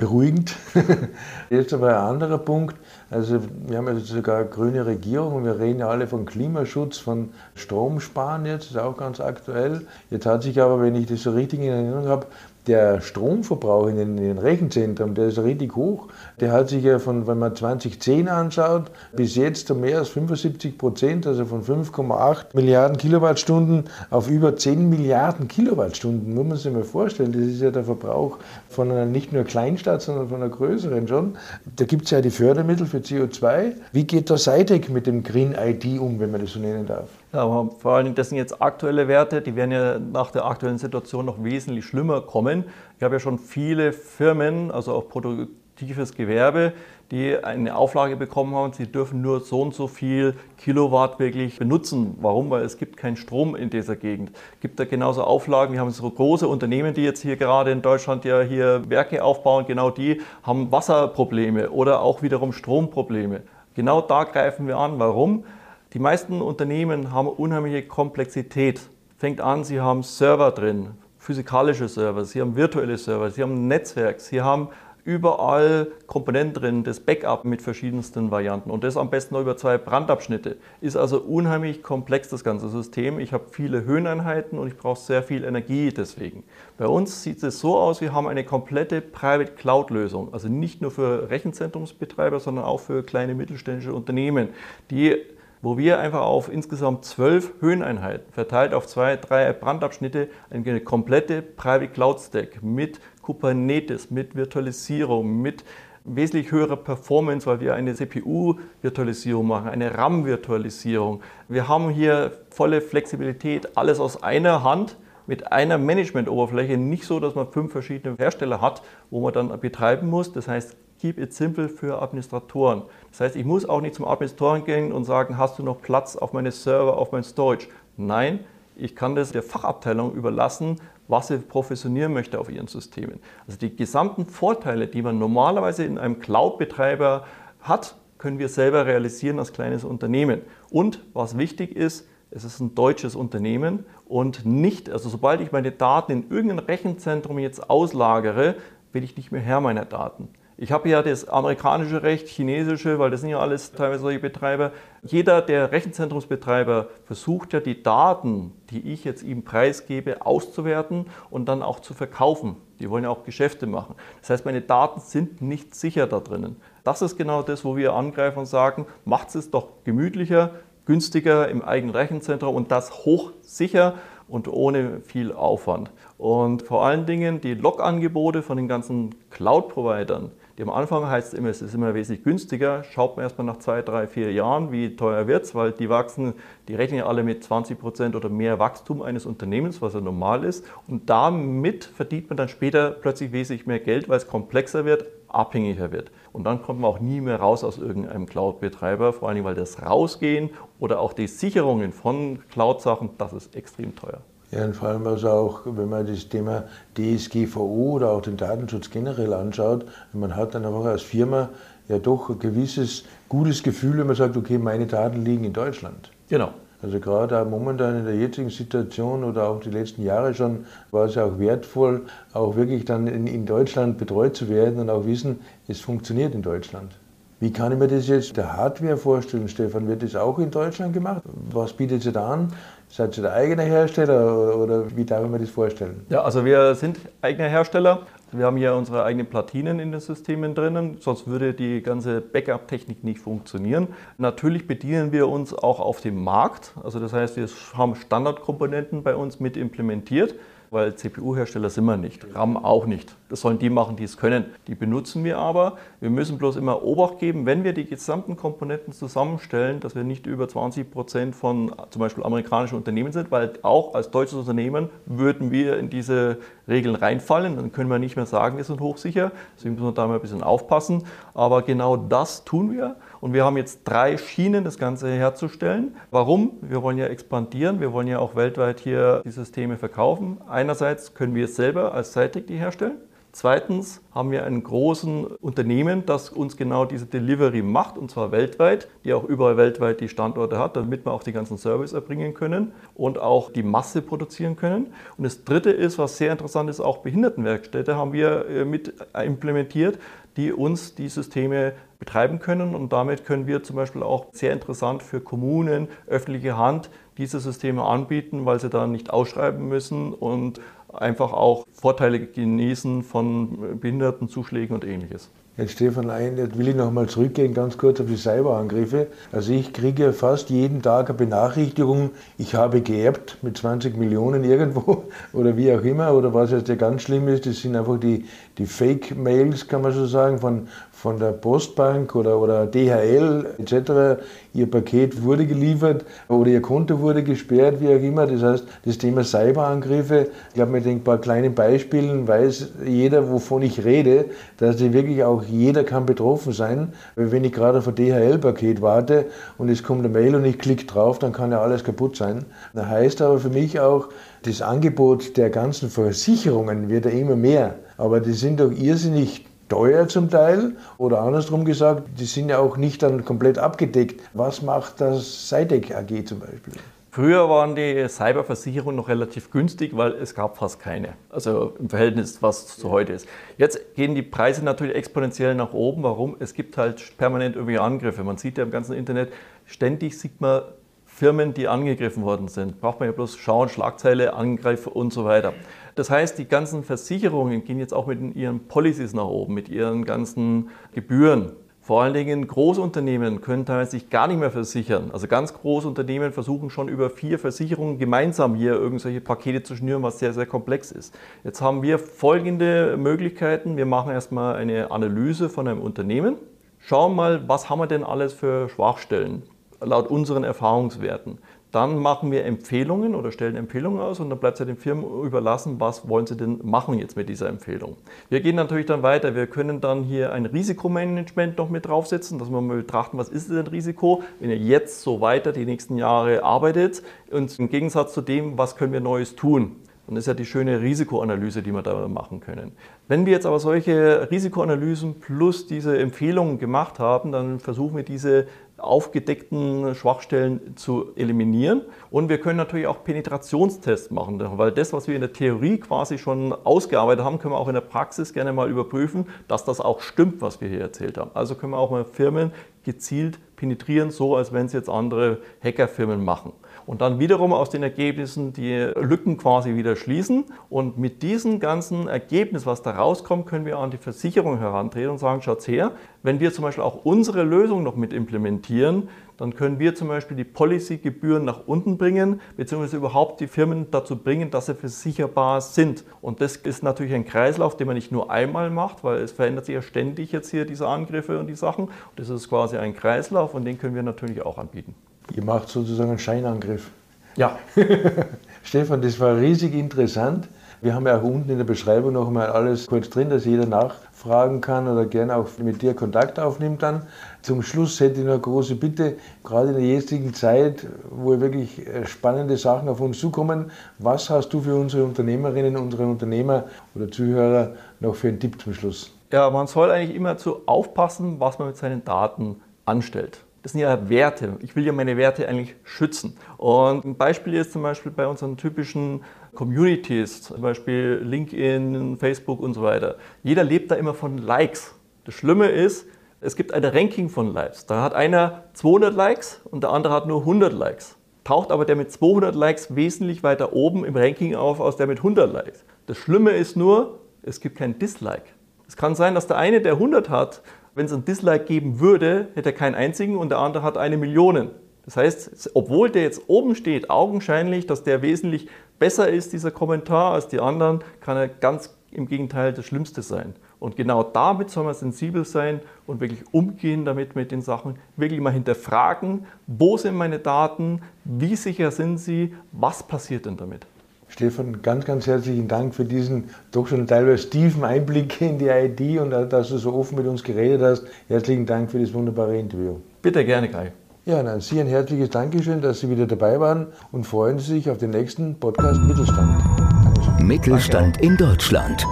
beruhigend. 0.00 0.56
Jetzt 1.50 1.72
aber 1.74 1.88
ein 1.90 1.94
anderer 1.94 2.38
Punkt. 2.38 2.74
Also 3.10 3.40
wir 3.66 3.76
haben 3.76 3.86
ja 3.86 3.96
sogar 3.96 4.38
eine 4.38 4.48
grüne 4.48 4.86
Regierung 4.86 5.34
und 5.34 5.44
wir 5.44 5.60
reden 5.60 5.80
ja 5.80 5.88
alle 5.88 6.06
von 6.06 6.24
Klimaschutz, 6.24 6.98
von 6.98 7.30
Stromsparen 7.54 8.46
jetzt, 8.46 8.70
ist 8.70 8.78
auch 8.78 8.96
ganz 8.96 9.20
aktuell. 9.20 9.86
Jetzt 10.08 10.26
hat 10.26 10.42
sich 10.42 10.60
aber, 10.60 10.80
wenn 10.80 10.94
ich 10.94 11.06
das 11.06 11.22
so 11.22 11.32
richtig 11.32 11.60
in 11.60 11.68
Erinnerung 11.68 12.08
habe, 12.08 12.26
der 12.66 13.00
Stromverbrauch 13.00 13.86
in 13.88 13.96
den, 13.96 14.18
in 14.18 14.24
den, 14.24 14.38
Rechenzentren, 14.38 15.14
der 15.14 15.28
ist 15.28 15.38
richtig 15.38 15.74
hoch. 15.76 16.08
Der 16.40 16.52
hat 16.52 16.68
sich 16.68 16.84
ja 16.84 16.98
von, 16.98 17.26
wenn 17.26 17.38
man 17.38 17.56
2010 17.56 18.28
anschaut, 18.28 18.90
bis 19.12 19.34
jetzt 19.34 19.70
um 19.70 19.80
mehr 19.80 19.98
als 19.98 20.10
75 20.10 20.76
Prozent, 20.76 21.26
also 21.26 21.44
von 21.44 21.64
5,8 21.64 22.46
Milliarden 22.54 22.96
Kilowattstunden 22.96 23.84
auf 24.10 24.28
über 24.28 24.56
10 24.56 24.88
Milliarden 24.88 25.48
Kilowattstunden. 25.48 26.34
Muss 26.34 26.46
man 26.46 26.56
sich 26.56 26.72
mal 26.72 26.84
vorstellen, 26.84 27.32
das 27.32 27.42
ist 27.42 27.62
ja 27.62 27.70
der 27.70 27.84
Verbrauch 27.84 28.38
von 28.68 28.90
einer 28.90 29.06
nicht 29.06 29.32
nur 29.32 29.44
Kleinstadt, 29.44 30.02
sondern 30.02 30.28
von 30.28 30.42
einer 30.42 30.50
größeren 30.50 31.08
schon. 31.08 31.36
Da 31.76 31.84
gibt 31.84 32.04
es 32.04 32.10
ja 32.10 32.20
die 32.20 32.30
Fördermittel 32.30 32.86
für 32.86 32.98
CO2. 32.98 33.72
Wie 33.92 34.04
geht 34.04 34.30
der 34.30 34.36
SciTech 34.36 34.88
mit 34.88 35.06
dem 35.06 35.22
Green 35.22 35.54
ID 35.54 35.98
um, 35.98 36.20
wenn 36.20 36.30
man 36.30 36.40
das 36.40 36.52
so 36.52 36.60
nennen 36.60 36.86
darf? 36.86 37.08
Ja, 37.32 37.46
vor 37.78 37.92
allen 37.92 38.06
Dingen, 38.06 38.16
das 38.16 38.30
sind 38.30 38.38
jetzt 38.38 38.60
aktuelle 38.60 39.06
Werte, 39.06 39.40
die 39.40 39.54
werden 39.54 39.70
ja 39.70 40.00
nach 40.00 40.32
der 40.32 40.46
aktuellen 40.46 40.78
Situation 40.78 41.26
noch 41.26 41.44
wesentlich 41.44 41.84
schlimmer 41.84 42.22
kommen. 42.22 42.64
Ich 42.98 43.04
habe 43.04 43.14
ja 43.14 43.20
schon 43.20 43.38
viele 43.38 43.92
Firmen, 43.92 44.72
also 44.72 44.94
auch 44.94 45.08
produktives 45.08 46.12
Gewerbe, 46.16 46.72
die 47.12 47.36
eine 47.36 47.76
Auflage 47.76 48.16
bekommen 48.16 48.56
haben, 48.56 48.72
sie 48.72 48.90
dürfen 48.90 49.22
nur 49.22 49.40
so 49.40 49.62
und 49.62 49.74
so 49.74 49.86
viel 49.86 50.34
Kilowatt 50.58 51.20
wirklich 51.20 51.56
benutzen. 51.56 52.18
Warum? 52.20 52.50
Weil 52.50 52.64
es 52.64 52.78
gibt 52.78 52.96
keinen 52.96 53.16
Strom 53.16 53.54
in 53.54 53.70
dieser 53.70 53.94
Gegend. 53.94 54.32
Es 54.54 54.60
gibt 54.60 54.80
da 54.80 54.84
genauso 54.84 55.22
Auflagen. 55.22 55.72
Wir 55.72 55.80
haben 55.80 55.90
so 55.90 56.10
große 56.10 56.48
Unternehmen, 56.48 56.94
die 56.94 57.04
jetzt 57.04 57.22
hier 57.22 57.36
gerade 57.36 57.70
in 57.70 57.80
Deutschland 57.80 58.24
ja 58.24 58.40
hier 58.40 58.90
Werke 58.90 59.22
aufbauen. 59.22 59.66
Genau 59.68 59.90
die 59.90 60.20
haben 60.42 60.72
Wasserprobleme 60.72 61.70
oder 61.70 62.00
auch 62.00 62.22
wiederum 62.22 62.52
Stromprobleme. 62.52 63.42
Genau 63.74 64.00
da 64.00 64.24
greifen 64.24 64.66
wir 64.66 64.78
an. 64.78 64.98
Warum? 64.98 65.44
Die 65.92 65.98
meisten 65.98 66.40
Unternehmen 66.40 67.12
haben 67.12 67.26
unheimliche 67.26 67.82
Komplexität. 67.82 68.80
Fängt 69.18 69.40
an, 69.40 69.64
sie 69.64 69.80
haben 69.80 70.04
Server 70.04 70.52
drin, 70.52 70.90
physikalische 71.18 71.88
Server, 71.88 72.24
sie 72.24 72.40
haben 72.40 72.54
virtuelle 72.54 72.96
Server, 72.96 73.28
sie 73.28 73.42
haben 73.42 73.66
Netzwerk, 73.66 74.20
sie 74.20 74.40
haben 74.40 74.68
überall 75.04 75.88
Komponenten 76.06 76.62
drin, 76.62 76.84
das 76.84 77.00
Backup 77.00 77.44
mit 77.44 77.60
verschiedensten 77.60 78.30
Varianten 78.30 78.70
und 78.70 78.84
das 78.84 78.96
am 78.96 79.10
besten 79.10 79.34
noch 79.34 79.40
über 79.40 79.56
zwei 79.56 79.78
Brandabschnitte. 79.78 80.58
Ist 80.80 80.96
also 80.96 81.18
unheimlich 81.18 81.82
komplex 81.82 82.28
das 82.28 82.44
ganze 82.44 82.68
System. 82.68 83.18
Ich 83.18 83.32
habe 83.32 83.46
viele 83.50 83.84
Höheneinheiten 83.84 84.60
und 84.60 84.68
ich 84.68 84.76
brauche 84.76 85.00
sehr 85.00 85.24
viel 85.24 85.42
Energie 85.42 85.92
deswegen. 85.92 86.44
Bei 86.78 86.86
uns 86.86 87.24
sieht 87.24 87.42
es 87.42 87.58
so 87.58 87.76
aus, 87.76 88.00
wir 88.00 88.12
haben 88.12 88.28
eine 88.28 88.44
komplette 88.44 89.00
Private 89.00 89.54
Cloud 89.54 89.90
Lösung, 89.90 90.32
also 90.32 90.46
nicht 90.46 90.82
nur 90.82 90.92
für 90.92 91.30
Rechenzentrumsbetreiber, 91.30 92.38
sondern 92.38 92.64
auch 92.64 92.78
für 92.78 93.02
kleine 93.02 93.34
mittelständische 93.34 93.92
Unternehmen, 93.92 94.50
die 94.92 95.16
wo 95.62 95.76
wir 95.76 95.98
einfach 95.98 96.22
auf 96.22 96.50
insgesamt 96.50 97.04
zwölf 97.04 97.52
Höheneinheiten 97.60 98.32
verteilt 98.32 98.72
auf 98.72 98.86
zwei, 98.86 99.16
drei 99.16 99.52
Brandabschnitte 99.52 100.28
eine 100.50 100.80
komplette 100.80 101.42
Private 101.42 101.88
Cloud 101.88 102.20
Stack 102.20 102.62
mit 102.62 103.00
Kubernetes, 103.22 104.10
mit 104.10 104.34
Virtualisierung, 104.34 105.42
mit 105.42 105.64
wesentlich 106.04 106.50
höherer 106.50 106.76
Performance, 106.76 107.46
weil 107.46 107.60
wir 107.60 107.74
eine 107.74 107.94
CPU-Virtualisierung 107.94 109.46
machen, 109.46 109.68
eine 109.68 109.96
RAM-Virtualisierung. 109.96 111.22
Wir 111.48 111.68
haben 111.68 111.90
hier 111.90 112.32
volle 112.50 112.80
Flexibilität, 112.80 113.76
alles 113.76 114.00
aus 114.00 114.22
einer 114.22 114.64
Hand 114.64 114.96
mit 115.30 115.52
einer 115.52 115.78
Management-Oberfläche. 115.78 116.76
Nicht 116.76 117.04
so, 117.04 117.20
dass 117.20 117.36
man 117.36 117.46
fünf 117.46 117.70
verschiedene 117.70 118.16
Hersteller 118.16 118.60
hat, 118.60 118.82
wo 119.10 119.20
man 119.20 119.32
dann 119.32 119.60
betreiben 119.60 120.08
muss. 120.10 120.32
Das 120.32 120.48
heißt, 120.48 120.76
Keep 121.00 121.20
It 121.20 121.32
Simple 121.32 121.68
für 121.68 122.02
Administratoren. 122.02 122.82
Das 123.12 123.20
heißt, 123.20 123.36
ich 123.36 123.44
muss 123.44 123.64
auch 123.64 123.80
nicht 123.80 123.94
zum 123.94 124.08
Administratoren 124.08 124.64
gehen 124.64 124.90
und 124.90 125.04
sagen, 125.04 125.38
hast 125.38 125.56
du 125.60 125.62
noch 125.62 125.80
Platz 125.82 126.16
auf 126.16 126.32
meine 126.32 126.50
Server, 126.50 126.98
auf 126.98 127.12
mein 127.12 127.22
Storage? 127.22 127.68
Nein, 127.96 128.40
ich 128.74 128.96
kann 128.96 129.14
das 129.14 129.30
der 129.30 129.44
Fachabteilung 129.44 130.14
überlassen, 130.14 130.80
was 131.06 131.28
sie 131.28 131.38
professionieren 131.38 132.12
möchte 132.12 132.40
auf 132.40 132.50
ihren 132.50 132.66
Systemen. 132.66 133.20
Also 133.46 133.56
die 133.56 133.76
gesamten 133.76 134.26
Vorteile, 134.26 134.88
die 134.88 135.00
man 135.00 135.20
normalerweise 135.20 135.84
in 135.84 135.96
einem 135.96 136.18
Cloud-Betreiber 136.18 137.24
hat, 137.60 137.94
können 138.18 138.40
wir 138.40 138.48
selber 138.48 138.84
realisieren 138.84 139.38
als 139.38 139.52
kleines 139.52 139.84
Unternehmen. 139.84 140.42
Und 140.70 141.04
was 141.14 141.38
wichtig 141.38 141.76
ist, 141.76 142.08
es 142.30 142.44
ist 142.44 142.60
ein 142.60 142.74
deutsches 142.74 143.16
Unternehmen 143.16 143.84
und 144.06 144.46
nicht, 144.46 144.88
also 144.90 145.08
sobald 145.08 145.40
ich 145.40 145.52
meine 145.52 145.72
Daten 145.72 146.12
in 146.12 146.30
irgendein 146.30 146.60
Rechenzentrum 146.60 147.38
jetzt 147.38 147.68
auslagere, 147.68 148.54
bin 148.92 149.02
ich 149.02 149.16
nicht 149.16 149.32
mehr 149.32 149.40
Herr 149.40 149.60
meiner 149.60 149.84
Daten. 149.84 150.28
Ich 150.62 150.72
habe 150.72 150.90
ja 150.90 151.00
das 151.00 151.26
amerikanische 151.26 152.02
Recht, 152.02 152.28
chinesische, 152.28 152.98
weil 152.98 153.10
das 153.10 153.22
sind 153.22 153.30
ja 153.30 153.38
alles 153.38 153.72
teilweise 153.72 154.02
solche 154.02 154.18
Betreiber. 154.18 154.72
Jeder 155.02 155.40
der 155.40 155.72
Rechenzentrumsbetreiber 155.72 156.88
versucht 157.06 157.54
ja 157.54 157.60
die 157.60 157.82
Daten, 157.82 158.52
die 158.68 158.92
ich 158.92 159.04
jetzt 159.04 159.22
ihm 159.22 159.42
preisgebe, 159.42 160.26
auszuwerten 160.26 161.06
und 161.30 161.48
dann 161.48 161.62
auch 161.62 161.80
zu 161.80 161.94
verkaufen. 161.94 162.56
Die 162.78 162.90
wollen 162.90 163.04
ja 163.04 163.10
auch 163.10 163.24
Geschäfte 163.24 163.66
machen. 163.66 163.94
Das 164.20 164.28
heißt, 164.28 164.44
meine 164.44 164.60
Daten 164.60 165.00
sind 165.00 165.40
nicht 165.40 165.74
sicher 165.74 166.06
da 166.06 166.20
drinnen. 166.20 166.56
Das 166.84 167.00
ist 167.00 167.16
genau 167.16 167.42
das, 167.42 167.64
wo 167.64 167.78
wir 167.78 167.94
angreifen 167.94 168.40
und 168.40 168.46
sagen, 168.46 168.84
macht 169.06 169.34
es 169.34 169.50
doch 169.50 169.68
gemütlicher, 169.84 170.50
günstiger 170.86 171.48
im 171.48 171.62
eigenen 171.62 171.94
Rechenzentrum 171.94 172.54
und 172.54 172.70
das 172.70 173.04
hochsicher 173.04 173.94
und 174.28 174.48
ohne 174.48 175.00
viel 175.00 175.32
Aufwand. 175.32 175.90
Und 176.18 176.62
vor 176.62 176.84
allen 176.84 177.06
Dingen 177.06 177.40
die 177.40 177.54
Log-Angebote 177.54 178.42
von 178.42 178.56
den 178.56 178.68
ganzen 178.68 179.14
Cloud-Providern, 179.30 180.30
am 180.62 180.68
Anfang 180.70 181.08
heißt 181.08 181.32
es 181.32 181.38
immer, 181.38 181.48
es 181.48 181.62
ist 181.62 181.74
immer 181.74 181.94
wesentlich 181.94 182.22
günstiger. 182.22 182.84
Schaut 182.84 183.16
man 183.16 183.24
erstmal 183.24 183.46
nach 183.46 183.58
zwei, 183.58 183.80
drei, 183.82 184.06
vier 184.06 184.32
Jahren, 184.32 184.72
wie 184.72 184.94
teuer 184.94 185.26
wird 185.26 185.44
es, 185.44 185.54
weil 185.54 185.72
die 185.72 185.88
wachsen, 185.88 186.34
die 186.68 186.74
rechnen 186.74 186.98
ja 186.98 187.06
alle 187.06 187.22
mit 187.22 187.42
20 187.42 187.78
Prozent 187.78 188.14
oder 188.14 188.28
mehr 188.28 188.58
Wachstum 188.58 189.00
eines 189.00 189.24
Unternehmens, 189.24 189.80
was 189.80 189.94
ja 189.94 190.00
normal 190.00 190.44
ist. 190.44 190.66
Und 190.86 191.08
damit 191.08 191.84
verdient 191.84 192.28
man 192.28 192.36
dann 192.36 192.48
später 192.48 192.90
plötzlich 192.90 193.32
wesentlich 193.32 193.66
mehr 193.66 193.80
Geld, 193.80 194.08
weil 194.08 194.18
es 194.18 194.26
komplexer 194.26 194.84
wird, 194.84 195.06
abhängiger 195.34 195.92
wird. 195.92 196.10
Und 196.32 196.44
dann 196.44 196.62
kommt 196.62 196.80
man 196.80 196.90
auch 196.90 197.00
nie 197.00 197.20
mehr 197.20 197.40
raus 197.40 197.64
aus 197.64 197.78
irgendeinem 197.78 198.26
Cloud-Betreiber, 198.26 199.12
vor 199.12 199.28
allem 199.28 199.44
weil 199.44 199.54
das 199.54 199.82
Rausgehen 199.82 200.50
oder 200.78 201.00
auch 201.00 201.12
die 201.12 201.26
Sicherungen 201.26 201.92
von 201.92 202.40
Cloud-Sachen, 202.50 203.10
das 203.18 203.32
ist 203.32 203.56
extrem 203.56 203.94
teuer. 203.94 204.20
Ja, 204.50 204.64
und 204.64 204.74
vor 204.74 204.88
allem 204.88 205.06
also 205.06 205.28
auch, 205.28 205.60
wenn 205.64 205.88
man 205.88 206.06
das 206.06 206.28
Thema 206.28 206.64
DSGVO 206.96 207.92
oder 207.92 208.10
auch 208.10 208.22
den 208.22 208.36
Datenschutz 208.36 208.90
generell 208.90 209.32
anschaut, 209.32 209.84
man 210.12 210.34
hat 210.34 210.54
dann 210.54 210.64
einfach 210.64 210.86
als 210.86 211.02
Firma 211.02 211.50
ja 211.88 211.98
doch 211.98 212.30
ein 212.30 212.38
gewisses 212.38 213.04
gutes 213.28 213.62
Gefühl, 213.62 213.98
wenn 213.98 214.08
man 214.08 214.16
sagt, 214.16 214.36
okay, 214.36 214.58
meine 214.58 214.86
Daten 214.86 215.24
liegen 215.24 215.44
in 215.44 215.52
Deutschland. 215.52 216.10
Genau. 216.28 216.50
Also 216.82 216.98
gerade 216.98 217.44
momentan 217.44 217.98
in 217.98 218.04
der 218.06 218.16
jetzigen 218.16 218.50
Situation 218.50 219.24
oder 219.24 219.48
auch 219.48 219.60
die 219.60 219.70
letzten 219.70 220.02
Jahre 220.02 220.34
schon 220.34 220.64
war 220.90 221.06
es 221.06 221.14
ja 221.14 221.24
auch 221.24 221.38
wertvoll, 221.38 222.06
auch 222.32 222.56
wirklich 222.56 222.84
dann 222.84 223.06
in, 223.06 223.26
in 223.26 223.44
Deutschland 223.44 223.98
betreut 223.98 224.34
zu 224.36 224.48
werden 224.48 224.80
und 224.80 224.88
auch 224.88 225.04
wissen, 225.04 225.40
es 225.68 225.80
funktioniert 225.80 226.34
in 226.34 226.42
Deutschland. 226.42 226.92
Wie 227.38 227.50
kann 227.50 227.72
ich 227.72 227.78
mir 227.78 227.88
das 227.88 228.06
jetzt 228.06 228.36
der 228.36 228.54
Hardware 228.54 228.98
vorstellen, 228.98 229.48
Stefan? 229.48 229.88
Wird 229.88 230.02
das 230.02 230.14
auch 230.14 230.38
in 230.38 230.50
Deutschland 230.50 230.92
gemacht? 230.92 231.22
Was 231.50 231.72
bietet 231.72 232.04
ihr 232.04 232.12
da 232.12 232.34
an? 232.34 232.52
Seid 232.90 233.16
ihr 233.16 233.22
der 233.22 233.32
eigene 233.32 233.62
Hersteller 233.62 234.56
oder 234.56 234.94
wie 234.94 235.06
darf 235.06 235.24
ich 235.24 235.30
mir 235.30 235.38
das 235.38 235.48
vorstellen? 235.48 236.04
Ja, 236.10 236.22
also 236.22 236.44
wir 236.44 236.74
sind 236.74 236.98
eigener 237.22 237.48
Hersteller. 237.48 238.02
Wir 238.32 238.46
haben 238.46 238.56
hier 238.56 238.74
unsere 238.74 239.02
eigenen 239.02 239.26
Platinen 239.26 239.80
in 239.80 239.90
den 239.90 240.00
Systemen 240.00 240.54
drinnen, 240.54 240.98
sonst 241.00 241.26
würde 241.26 241.52
die 241.52 241.82
ganze 241.82 242.20
Backup-Technik 242.20 243.02
nicht 243.02 243.18
funktionieren. 243.18 243.88
Natürlich 244.18 244.68
bedienen 244.68 245.10
wir 245.10 245.26
uns 245.26 245.52
auch 245.52 245.80
auf 245.80 246.00
dem 246.00 246.22
Markt. 246.22 246.72
Also 246.80 247.00
das 247.00 247.12
heißt, 247.12 247.36
wir 247.36 247.48
haben 247.74 247.96
Standardkomponenten 247.96 249.02
bei 249.02 249.16
uns 249.16 249.40
mit 249.40 249.56
implementiert 249.56 250.36
weil 250.70 250.94
CPU-Hersteller 250.94 251.68
sind 251.68 251.84
wir 251.84 251.96
nicht, 251.96 252.34
RAM 252.34 252.56
auch 252.56 252.86
nicht. 252.86 253.16
Das 253.28 253.40
sollen 253.40 253.58
die 253.58 253.70
machen, 253.70 253.96
die 253.96 254.04
es 254.04 254.16
können. 254.16 254.44
Die 254.68 254.76
benutzen 254.76 255.24
wir 255.24 255.38
aber. 255.38 255.76
Wir 256.00 256.10
müssen 256.10 256.38
bloß 256.38 256.56
immer 256.56 256.84
Obacht 256.84 257.18
geben, 257.18 257.44
wenn 257.44 257.64
wir 257.64 257.72
die 257.72 257.86
gesamten 257.86 258.36
Komponenten 258.36 258.92
zusammenstellen, 258.92 259.80
dass 259.80 259.96
wir 259.96 260.04
nicht 260.04 260.26
über 260.26 260.48
20 260.48 260.90
Prozent 260.90 261.34
von 261.34 261.74
zum 261.90 262.00
Beispiel 262.00 262.22
amerikanischen 262.22 262.76
Unternehmen 262.76 263.12
sind, 263.12 263.32
weil 263.32 263.52
auch 263.62 263.94
als 263.94 264.10
deutsches 264.10 264.38
Unternehmen 264.38 264.90
würden 265.06 265.50
wir 265.50 265.76
in 265.78 265.90
diese 265.90 266.38
Regeln 266.68 266.94
reinfallen. 266.94 267.56
Dann 267.56 267.72
können 267.72 267.90
wir 267.90 267.98
nicht 267.98 268.14
mehr 268.14 268.26
sagen, 268.26 268.56
wir 268.56 268.64
sind 268.64 268.80
hochsicher. 268.80 269.32
Deswegen 269.56 269.74
müssen 269.74 269.86
wir 269.86 269.92
da 269.92 270.06
mal 270.06 270.14
ein 270.14 270.20
bisschen 270.20 270.42
aufpassen. 270.42 271.04
Aber 271.34 271.62
genau 271.62 271.96
das 271.96 272.44
tun 272.44 272.72
wir. 272.72 272.96
Und 273.20 273.34
wir 273.34 273.44
haben 273.44 273.56
jetzt 273.56 273.82
drei 273.84 274.16
Schienen, 274.16 274.64
das 274.64 274.78
Ganze 274.78 275.10
herzustellen. 275.10 275.96
Warum? 276.10 276.52
Wir 276.62 276.82
wollen 276.82 276.96
ja 276.96 277.06
expandieren. 277.06 277.80
Wir 277.80 277.92
wollen 277.92 278.08
ja 278.08 278.18
auch 278.18 278.34
weltweit 278.34 278.80
hier 278.80 279.22
die 279.24 279.30
Systeme 279.30 279.76
verkaufen. 279.76 280.38
Einerseits 280.48 281.14
können 281.14 281.34
wir 281.34 281.44
es 281.44 281.56
selber 281.56 281.92
als 281.92 282.12
die 282.12 282.56
herstellen. 282.56 282.98
Zweitens 283.32 284.00
haben 284.12 284.32
wir 284.32 284.44
ein 284.44 284.62
großes 284.62 285.36
Unternehmen, 285.40 286.04
das 286.04 286.30
uns 286.30 286.56
genau 286.56 286.84
diese 286.84 287.06
Delivery 287.06 287.62
macht, 287.62 287.96
und 287.96 288.10
zwar 288.10 288.32
weltweit, 288.32 288.88
die 289.04 289.14
auch 289.14 289.22
überall 289.22 289.56
weltweit 289.56 290.00
die 290.00 290.08
Standorte 290.08 290.58
hat, 290.58 290.76
damit 290.76 291.06
wir 291.06 291.12
auch 291.12 291.22
die 291.22 291.32
ganzen 291.32 291.56
Service 291.56 291.92
erbringen 291.92 292.34
können 292.34 292.72
und 292.94 293.18
auch 293.18 293.52
die 293.52 293.62
Masse 293.62 294.02
produzieren 294.02 294.56
können. 294.56 294.92
Und 295.16 295.24
das 295.24 295.44
Dritte 295.44 295.70
ist, 295.70 295.96
was 295.96 296.16
sehr 296.16 296.32
interessant 296.32 296.68
ist, 296.70 296.80
auch 296.80 296.98
Behindertenwerkstätte 296.98 297.96
haben 297.96 298.12
wir 298.12 298.48
äh, 298.48 298.64
mit 298.64 298.94
implementiert, 299.14 299.98
die 300.36 300.52
uns 300.52 300.94
die 300.94 301.08
Systeme 301.08 301.72
betreiben 302.00 302.40
können. 302.40 302.74
Und 302.74 302.92
damit 302.92 303.24
können 303.24 303.46
wir 303.46 303.62
zum 303.62 303.76
Beispiel 303.76 304.02
auch 304.02 304.26
sehr 304.32 304.52
interessant 304.52 305.02
für 305.02 305.20
Kommunen, 305.20 305.88
öffentliche 306.06 306.56
Hand 306.56 306.90
diese 307.18 307.38
Systeme 307.38 307.84
anbieten, 307.84 308.46
weil 308.46 308.58
sie 308.58 308.70
dann 308.70 308.92
nicht 308.92 309.10
ausschreiben 309.10 309.68
müssen 309.68 310.14
und 310.14 310.60
einfach 310.92 311.32
auch 311.32 311.66
Vorteile 311.72 312.20
genießen 312.20 313.02
von 313.02 313.78
Behindertenzuschlägen 313.80 314.74
und 314.74 314.84
ähnliches. 314.84 315.30
Jetzt 315.60 315.72
Stefan 315.72 316.08
jetzt 316.38 316.56
will 316.56 316.68
ich 316.68 316.74
noch 316.74 316.90
mal 316.90 317.06
zurückgehen, 317.06 317.52
ganz 317.52 317.76
kurz 317.76 318.00
auf 318.00 318.06
die 318.06 318.16
Cyberangriffe. 318.16 319.08
Also 319.30 319.52
ich 319.52 319.74
kriege 319.74 320.14
fast 320.14 320.48
jeden 320.48 320.80
Tag 320.80 321.10
eine 321.10 321.18
Benachrichtigung, 321.18 322.12
ich 322.38 322.54
habe 322.54 322.80
geerbt 322.80 323.36
mit 323.42 323.58
20 323.58 323.94
Millionen 323.96 324.44
irgendwo 324.44 325.04
oder 325.34 325.58
wie 325.58 325.70
auch 325.70 325.82
immer. 325.82 326.14
Oder 326.14 326.32
was 326.32 326.52
jetzt 326.52 326.68
ja 326.68 326.76
ganz 326.76 327.02
schlimm 327.02 327.28
ist, 327.28 327.44
das 327.44 327.60
sind 327.60 327.76
einfach 327.76 328.00
die, 328.00 328.24
die 328.56 328.64
Fake-Mails, 328.64 329.68
kann 329.68 329.82
man 329.82 329.92
so 329.92 330.06
sagen, 330.06 330.38
von, 330.38 330.68
von 331.00 331.18
der 331.18 331.32
Postbank 331.32 332.14
oder, 332.14 332.38
oder 332.38 332.66
DHL 332.66 333.54
etc. 333.56 334.22
Ihr 334.52 334.70
Paket 334.70 335.22
wurde 335.22 335.46
geliefert 335.46 336.04
oder 336.28 336.50
Ihr 336.50 336.60
Konto 336.60 337.00
wurde 337.00 337.22
gesperrt, 337.24 337.80
wie 337.80 337.88
auch 337.88 338.02
immer. 338.02 338.26
Das 338.26 338.42
heißt, 338.42 338.64
das 338.84 338.98
Thema 338.98 339.24
Cyberangriffe, 339.24 340.28
ich 340.48 340.54
glaube, 340.54 340.72
mit 340.72 340.86
ein 340.86 341.02
paar 341.02 341.18
kleinen 341.18 341.54
Beispielen 341.54 342.28
weiß 342.28 342.72
jeder, 342.84 343.30
wovon 343.30 343.62
ich 343.62 343.82
rede, 343.82 344.26
dass 344.58 344.76
die 344.76 344.92
wirklich 344.92 345.24
auch 345.24 345.42
jeder 345.42 345.84
kann 345.84 346.04
betroffen 346.04 346.52
sein. 346.52 346.92
Weil 347.16 347.32
wenn 347.32 347.44
ich 347.44 347.52
gerade 347.52 347.78
auf 347.78 347.88
ein 347.88 347.94
DHL-Paket 347.94 348.82
warte 348.82 349.24
und 349.56 349.70
es 349.70 349.82
kommt 349.82 350.00
eine 350.00 350.10
Mail 350.10 350.34
und 350.34 350.44
ich 350.44 350.58
klicke 350.58 350.84
drauf, 350.84 351.18
dann 351.18 351.32
kann 351.32 351.50
ja 351.50 351.62
alles 351.62 351.82
kaputt 351.82 352.16
sein. 352.16 352.44
Das 352.74 352.86
heißt 352.86 353.22
aber 353.22 353.38
für 353.38 353.48
mich 353.48 353.80
auch, 353.80 354.10
das 354.42 354.60
Angebot 354.60 355.38
der 355.38 355.48
ganzen 355.48 355.88
Versicherungen 355.88 356.90
wird 356.90 357.06
ja 357.06 357.10
immer 357.10 357.36
mehr. 357.36 357.76
Aber 357.96 358.20
die 358.20 358.32
sind 358.32 358.60
doch 358.60 358.70
irrsinnig 358.70 359.46
teuer 359.70 360.06
zum 360.08 360.28
Teil 360.28 360.76
oder 360.98 361.22
andersrum 361.22 361.64
gesagt, 361.64 362.02
die 362.18 362.26
sind 362.26 362.50
ja 362.50 362.58
auch 362.58 362.76
nicht 362.76 363.02
dann 363.02 363.24
komplett 363.24 363.58
abgedeckt. 363.58 364.20
Was 364.34 364.60
macht 364.60 365.00
das 365.00 365.48
Cytec 365.48 365.94
AG 365.94 366.26
zum 366.26 366.40
Beispiel? 366.40 366.74
Früher 367.12 367.48
waren 367.48 367.74
die 367.74 368.06
Cyberversicherungen 368.08 368.94
noch 368.94 369.08
relativ 369.08 369.50
günstig, 369.50 369.96
weil 369.96 370.12
es 370.12 370.34
gab 370.36 370.58
fast 370.58 370.78
keine. 370.78 371.14
Also 371.28 371.74
im 371.80 371.88
Verhältnis, 371.90 372.40
was 372.40 372.76
zu 372.76 372.90
heute 372.90 373.14
ist. 373.14 373.26
Jetzt 373.58 373.96
gehen 373.96 374.14
die 374.14 374.22
Preise 374.22 374.64
natürlich 374.64 374.94
exponentiell 374.94 375.56
nach 375.56 375.72
oben. 375.72 376.04
Warum? 376.04 376.36
Es 376.38 376.54
gibt 376.54 376.76
halt 376.76 377.16
permanent 377.18 377.56
irgendwie 377.56 377.78
Angriffe. 377.78 378.22
Man 378.22 378.36
sieht 378.36 378.58
ja 378.58 378.64
im 378.64 378.70
ganzen 378.70 378.92
Internet, 378.92 379.32
ständig 379.66 380.20
sieht 380.20 380.40
man 380.40 380.62
Firmen, 381.04 381.52
die 381.52 381.66
angegriffen 381.66 382.22
worden 382.22 382.46
sind. 382.46 382.80
Braucht 382.80 383.00
man 383.00 383.08
ja 383.08 383.12
bloß 383.12 383.36
schauen, 383.36 383.68
Schlagzeile, 383.68 384.32
Angriff 384.34 384.86
und 384.86 385.12
so 385.12 385.24
weiter. 385.24 385.52
Das 386.00 386.08
heißt, 386.08 386.38
die 386.38 386.48
ganzen 386.48 386.82
Versicherungen 386.82 387.62
gehen 387.62 387.78
jetzt 387.78 387.92
auch 387.92 388.06
mit 388.06 388.34
ihren 388.34 388.68
Policies 388.68 389.12
nach 389.12 389.26
oben, 389.26 389.52
mit 389.52 389.68
ihren 389.68 390.06
ganzen 390.06 390.70
Gebühren. 390.94 391.52
Vor 391.82 392.00
allen 392.00 392.14
Dingen 392.14 392.46
Großunternehmen 392.46 393.42
können 393.42 393.66
teilweise 393.66 393.90
sich 393.90 394.08
gar 394.08 394.26
nicht 394.26 394.40
mehr 394.40 394.50
versichern. 394.50 395.10
Also 395.12 395.26
ganz 395.26 395.52
große 395.52 395.86
Unternehmen 395.86 396.32
versuchen 396.32 396.70
schon 396.70 396.88
über 396.88 397.10
vier 397.10 397.38
Versicherungen 397.38 397.98
gemeinsam 397.98 398.54
hier 398.54 398.72
irgendwelche 398.72 399.20
Pakete 399.20 399.62
zu 399.62 399.76
schnüren, 399.76 400.02
was 400.02 400.18
sehr, 400.18 400.32
sehr 400.32 400.46
komplex 400.46 400.90
ist. 400.90 401.14
Jetzt 401.44 401.60
haben 401.60 401.82
wir 401.82 401.98
folgende 401.98 402.96
Möglichkeiten. 402.96 403.76
Wir 403.76 403.84
machen 403.84 404.10
erstmal 404.10 404.54
eine 404.56 404.90
Analyse 404.90 405.50
von 405.50 405.68
einem 405.68 405.82
Unternehmen. 405.82 406.36
Schauen 406.78 407.14
mal, 407.14 407.46
was 407.46 407.68
haben 407.68 407.78
wir 407.78 407.86
denn 407.86 408.04
alles 408.04 408.32
für 408.32 408.70
Schwachstellen 408.70 409.42
laut 409.82 410.08
unseren 410.08 410.44
Erfahrungswerten. 410.44 411.38
Dann 411.72 411.98
machen 411.98 412.32
wir 412.32 412.44
Empfehlungen 412.44 413.14
oder 413.14 413.30
stellen 413.30 413.54
Empfehlungen 413.54 414.00
aus 414.00 414.18
und 414.18 414.28
dann 414.30 414.38
bleibt 414.38 414.54
es 414.54 414.60
ja 414.60 414.66
den 414.66 414.76
Firmen 414.76 415.04
überlassen, 415.22 415.78
was 415.78 416.08
wollen 416.08 416.26
sie 416.26 416.36
denn 416.36 416.60
machen 416.62 416.98
jetzt 416.98 417.16
mit 417.16 417.28
dieser 417.28 417.48
Empfehlung. 417.48 417.96
Wir 418.28 418.40
gehen 418.40 418.56
natürlich 418.56 418.86
dann 418.86 419.02
weiter. 419.02 419.34
Wir 419.36 419.46
können 419.46 419.80
dann 419.80 420.02
hier 420.02 420.32
ein 420.32 420.46
Risikomanagement 420.46 421.58
noch 421.58 421.70
mit 421.70 421.86
draufsetzen, 421.86 422.38
dass 422.38 422.50
wir 422.50 422.60
mal 422.60 422.78
betrachten, 422.78 423.18
was 423.18 423.28
ist 423.28 423.50
denn 423.50 423.66
Risiko, 423.68 424.22
wenn 424.40 424.50
ihr 424.50 424.58
jetzt 424.58 425.02
so 425.02 425.20
weiter 425.20 425.52
die 425.52 425.64
nächsten 425.64 425.96
Jahre 425.96 426.42
arbeitet 426.42 427.02
und 427.30 427.56
im 427.58 427.68
Gegensatz 427.68 428.14
zu 428.14 428.20
dem, 428.20 428.58
was 428.58 428.76
können 428.76 428.92
wir 428.92 429.00
Neues 429.00 429.36
tun. 429.36 429.76
Dann 430.10 430.16
ist 430.16 430.26
ja 430.26 430.34
die 430.34 430.44
schöne 430.44 430.80
Risikoanalyse, 430.80 431.62
die 431.62 431.70
wir 431.70 431.82
da 431.82 432.08
machen 432.08 432.40
können. 432.40 432.72
Wenn 433.06 433.26
wir 433.26 433.32
jetzt 433.32 433.46
aber 433.46 433.60
solche 433.60 434.28
Risikoanalysen 434.28 435.20
plus 435.20 435.68
diese 435.68 435.96
Empfehlungen 435.96 436.58
gemacht 436.58 436.98
haben, 436.98 437.30
dann 437.30 437.60
versuchen 437.60 437.96
wir 437.96 438.02
diese 438.02 438.48
aufgedeckten 438.76 439.94
Schwachstellen 439.94 440.76
zu 440.76 441.14
eliminieren. 441.14 441.82
Und 442.10 442.28
wir 442.28 442.40
können 442.40 442.56
natürlich 442.56 442.88
auch 442.88 443.04
Penetrationstests 443.04 444.10
machen, 444.10 444.42
weil 444.58 444.72
das, 444.72 444.92
was 444.92 445.06
wir 445.06 445.14
in 445.14 445.20
der 445.20 445.32
Theorie 445.32 445.78
quasi 445.78 446.18
schon 446.18 446.52
ausgearbeitet 446.52 447.24
haben, 447.24 447.38
können 447.38 447.54
wir 447.54 447.58
auch 447.58 447.68
in 447.68 447.74
der 447.74 447.80
Praxis 447.80 448.32
gerne 448.32 448.52
mal 448.52 448.68
überprüfen, 448.68 449.28
dass 449.46 449.64
das 449.64 449.80
auch 449.80 450.00
stimmt, 450.00 450.40
was 450.40 450.60
wir 450.60 450.68
hier 450.68 450.80
erzählt 450.80 451.18
haben. 451.18 451.30
Also 451.34 451.54
können 451.54 451.70
wir 451.70 451.78
auch 451.78 451.92
mal 451.92 452.04
Firmen 452.04 452.50
gezielt 452.84 453.38
penetrieren, 453.54 454.10
so 454.10 454.34
als 454.34 454.52
wenn 454.52 454.66
es 454.66 454.72
jetzt 454.72 454.88
andere 454.88 455.38
Hackerfirmen 455.62 456.24
machen 456.24 456.52
und 456.90 457.02
dann 457.02 457.20
wiederum 457.20 457.52
aus 457.52 457.70
den 457.70 457.84
Ergebnissen 457.84 458.52
die 458.52 458.74
Lücken 458.96 459.36
quasi 459.36 459.76
wieder 459.76 459.94
schließen. 459.94 460.46
Und 460.68 460.98
mit 460.98 461.22
diesem 461.22 461.60
ganzen 461.60 462.08
Ergebnis, 462.08 462.66
was 462.66 462.82
da 462.82 462.90
rauskommt, 462.90 463.46
können 463.46 463.64
wir 463.64 463.78
an 463.78 463.92
die 463.92 463.96
Versicherung 463.96 464.58
herantreten 464.58 465.12
und 465.12 465.18
sagen, 465.18 465.40
schaut 465.40 465.68
her, 465.68 465.92
wenn 466.24 466.40
wir 466.40 466.52
zum 466.52 466.62
Beispiel 466.62 466.82
auch 466.82 467.04
unsere 467.04 467.44
Lösung 467.44 467.84
noch 467.84 467.94
mit 467.94 468.12
implementieren, 468.12 469.08
dann 469.36 469.54
können 469.54 469.78
wir 469.78 469.94
zum 469.94 470.08
Beispiel 470.08 470.36
die 470.36 470.42
Policy-Gebühren 470.42 471.44
nach 471.44 471.68
unten 471.68 471.96
bringen, 471.96 472.40
beziehungsweise 472.56 472.96
überhaupt 472.96 473.40
die 473.40 473.46
Firmen 473.46 473.86
dazu 473.92 474.16
bringen, 474.16 474.50
dass 474.50 474.66
sie 474.66 474.74
versicherbar 474.74 475.60
sind. 475.60 476.02
Und 476.20 476.40
das 476.40 476.56
ist 476.56 476.82
natürlich 476.82 477.14
ein 477.14 477.24
Kreislauf, 477.24 477.76
den 477.76 477.86
man 477.86 477.94
nicht 477.94 478.10
nur 478.10 478.32
einmal 478.32 478.68
macht, 478.68 479.04
weil 479.04 479.20
es 479.20 479.30
verändert 479.30 479.66
sich 479.66 479.76
ja 479.76 479.82
ständig 479.82 480.32
jetzt 480.32 480.50
hier 480.50 480.64
diese 480.64 480.88
Angriffe 480.88 481.38
und 481.38 481.46
die 481.46 481.54
Sachen. 481.54 481.84
Und 481.84 481.94
das 482.16 482.30
ist 482.30 482.48
quasi 482.48 482.78
ein 482.78 482.96
Kreislauf 482.96 483.54
und 483.54 483.64
den 483.64 483.78
können 483.78 483.94
wir 483.94 484.02
natürlich 484.02 484.42
auch 484.42 484.58
anbieten. 484.58 484.96
Ihr 485.34 485.44
macht 485.44 485.68
sozusagen 485.68 486.10
einen 486.10 486.18
Scheinangriff. 486.18 486.90
Ja. 487.36 487.58
Stefan, 488.62 489.02
das 489.02 489.18
war 489.20 489.36
riesig 489.36 489.74
interessant. 489.74 490.48
Wir 490.82 490.94
haben 490.94 491.06
ja 491.06 491.18
auch 491.18 491.22
unten 491.22 491.50
in 491.50 491.58
der 491.58 491.64
Beschreibung 491.64 492.14
noch 492.14 492.30
mal 492.30 492.46
alles 492.46 492.86
kurz 492.86 493.10
drin, 493.10 493.28
dass 493.28 493.44
jeder 493.44 493.66
nachfragen 493.66 494.62
kann 494.62 494.88
oder 494.88 495.04
gerne 495.04 495.36
auch 495.36 495.46
mit 495.58 495.82
dir 495.82 495.92
Kontakt 495.92 496.40
aufnimmt 496.40 496.82
dann. 496.82 497.02
Zum 497.42 497.62
Schluss 497.62 498.00
hätte 498.00 498.20
ich 498.20 498.24
noch 498.24 498.32
eine 498.32 498.40
große 498.40 498.76
Bitte, 498.76 499.16
gerade 499.44 499.68
in 499.68 499.74
der 499.74 499.84
jetzigen 499.84 500.32
Zeit, 500.32 500.86
wo 501.10 501.38
wirklich 501.38 501.86
äh, 501.86 502.06
spannende 502.06 502.56
Sachen 502.56 502.88
auf 502.88 503.00
uns 503.00 503.18
zukommen, 503.18 503.70
was 503.98 504.30
hast 504.30 504.54
du 504.54 504.62
für 504.62 504.74
unsere 504.74 505.04
Unternehmerinnen, 505.04 505.76
unsere 505.76 506.06
Unternehmer 506.06 506.64
oder 506.94 507.10
Zuhörer 507.10 507.72
noch 508.00 508.14
für 508.14 508.28
einen 508.28 508.40
Tipp 508.40 508.58
zum 508.58 508.72
Schluss? 508.72 509.12
Ja, 509.30 509.50
man 509.50 509.66
soll 509.66 509.90
eigentlich 509.90 510.16
immer 510.16 510.38
zu 510.38 510.62
aufpassen, 510.64 511.40
was 511.40 511.58
man 511.58 511.68
mit 511.68 511.76
seinen 511.76 512.04
Daten 512.06 512.56
anstellt. 512.86 513.40
Das 513.62 513.72
sind 513.72 513.80
ja 513.82 514.08
Werte. 514.08 514.56
Ich 514.60 514.74
will 514.74 514.86
ja 514.86 514.92
meine 514.92 515.16
Werte 515.16 515.46
eigentlich 515.46 515.76
schützen. 515.84 516.36
Und 516.56 517.04
ein 517.04 517.16
Beispiel 517.16 517.54
ist 517.54 517.72
zum 517.72 517.82
Beispiel 517.82 518.10
bei 518.10 518.26
unseren 518.26 518.56
typischen 518.56 519.22
Communities, 519.54 520.42
zum 520.42 520.62
Beispiel 520.62 521.20
LinkedIn, 521.22 522.16
Facebook 522.18 522.60
und 522.60 522.72
so 522.72 522.82
weiter. 522.82 523.16
Jeder 523.42 523.62
lebt 523.62 523.90
da 523.90 523.96
immer 523.96 524.14
von 524.14 524.38
Likes. 524.38 524.94
Das 525.24 525.34
Schlimme 525.34 525.68
ist, 525.68 526.06
es 526.40 526.56
gibt 526.56 526.72
ein 526.72 526.82
Ranking 526.84 527.28
von 527.28 527.52
Likes. 527.52 527.84
Da 527.84 528.02
hat 528.02 528.14
einer 528.14 528.64
200 528.72 529.14
Likes 529.14 529.60
und 529.70 529.82
der 529.82 529.90
andere 529.90 530.14
hat 530.14 530.26
nur 530.26 530.40
100 530.40 530.72
Likes. 530.72 531.16
Taucht 531.44 531.70
aber 531.70 531.84
der 531.84 531.96
mit 531.96 532.10
200 532.10 532.54
Likes 532.54 532.96
wesentlich 532.96 533.42
weiter 533.42 533.74
oben 533.74 534.06
im 534.06 534.16
Ranking 534.16 534.54
auf 534.54 534.80
als 534.80 534.96
der 534.96 535.06
mit 535.06 535.18
100 535.18 535.52
Likes. 535.52 535.84
Das 536.06 536.16
Schlimme 536.16 536.52
ist 536.52 536.76
nur, 536.76 537.20
es 537.42 537.60
gibt 537.60 537.76
kein 537.76 537.98
Dislike. 537.98 538.44
Es 538.88 538.96
kann 538.96 539.14
sein, 539.14 539.34
dass 539.34 539.46
der 539.46 539.58
eine, 539.58 539.80
der 539.80 539.92
100 539.94 540.30
hat, 540.30 540.62
wenn 540.94 541.06
es 541.06 541.12
ein 541.12 541.24
Dislike 541.24 541.64
geben 541.64 542.00
würde, 542.00 542.48
hätte 542.54 542.70
er 542.70 542.74
keinen 542.74 542.94
einzigen 542.94 543.36
und 543.36 543.50
der 543.50 543.58
andere 543.58 543.82
hat 543.82 543.96
eine 543.96 544.16
Million. 544.16 544.70
Das 545.04 545.16
heißt, 545.16 545.70
obwohl 545.74 546.10
der 546.10 546.22
jetzt 546.22 546.42
oben 546.48 546.74
steht, 546.74 547.10
augenscheinlich, 547.10 547.86
dass 547.86 548.04
der 548.04 548.22
wesentlich 548.22 548.68
besser 548.98 549.28
ist, 549.28 549.52
dieser 549.52 549.70
Kommentar, 549.70 550.34
als 550.34 550.48
die 550.48 550.60
anderen, 550.60 551.02
kann 551.20 551.36
er 551.36 551.48
ganz 551.48 551.96
im 552.12 552.26
Gegenteil 552.26 552.72
das 552.72 552.84
Schlimmste 552.84 553.22
sein. 553.22 553.54
Und 553.78 553.96
genau 553.96 554.22
damit 554.22 554.70
soll 554.70 554.84
man 554.84 554.94
sensibel 554.94 555.44
sein 555.44 555.80
und 556.06 556.20
wirklich 556.20 556.42
umgehen 556.52 557.04
damit 557.04 557.34
mit 557.34 557.50
den 557.50 557.62
Sachen, 557.62 557.96
wirklich 558.16 558.40
mal 558.40 558.52
hinterfragen, 558.52 559.46
wo 559.66 559.96
sind 559.96 560.16
meine 560.16 560.38
Daten, 560.38 561.00
wie 561.24 561.56
sicher 561.56 561.90
sind 561.90 562.18
sie, 562.18 562.54
was 562.72 563.02
passiert 563.02 563.46
denn 563.46 563.56
damit. 563.56 563.86
Stefan, 564.30 564.80
ganz, 564.80 565.04
ganz 565.04 565.26
herzlichen 565.26 565.68
Dank 565.68 565.94
für 565.94 566.04
diesen 566.04 566.44
doch 566.72 566.86
schon 566.86 567.06
teilweise 567.06 567.50
tiefen 567.50 567.84
Einblick 567.84 568.40
in 568.40 568.58
die 568.58 568.68
ID 568.68 569.20
und 569.20 569.30
dass 569.30 569.68
du 569.68 569.76
so 569.76 569.92
offen 569.92 570.16
mit 570.16 570.26
uns 570.26 570.42
geredet 570.42 570.80
hast. 570.80 571.04
Herzlichen 571.28 571.66
Dank 571.66 571.90
für 571.90 571.98
das 571.98 572.14
wunderbare 572.14 572.56
Interview. 572.56 572.96
Bitte 573.20 573.44
gerne, 573.44 573.68
Kai. 573.68 573.92
Ja, 574.24 574.42
dann 574.42 574.60
Sie 574.60 574.80
ein 574.80 574.86
herzliches 574.86 575.30
Dankeschön, 575.30 575.80
dass 575.80 576.00
Sie 576.00 576.10
wieder 576.10 576.26
dabei 576.26 576.60
waren 576.60 576.88
und 577.10 577.24
freuen 577.24 577.58
Sie 577.58 577.74
sich 577.74 577.90
auf 577.90 577.98
den 577.98 578.10
nächsten 578.10 578.54
Podcast 578.54 579.00
Mittelstand. 579.02 579.62
Dankeschön. 580.04 580.46
Mittelstand 580.46 581.16
Danke. 581.16 581.26
in 581.26 581.36
Deutschland. 581.36 582.06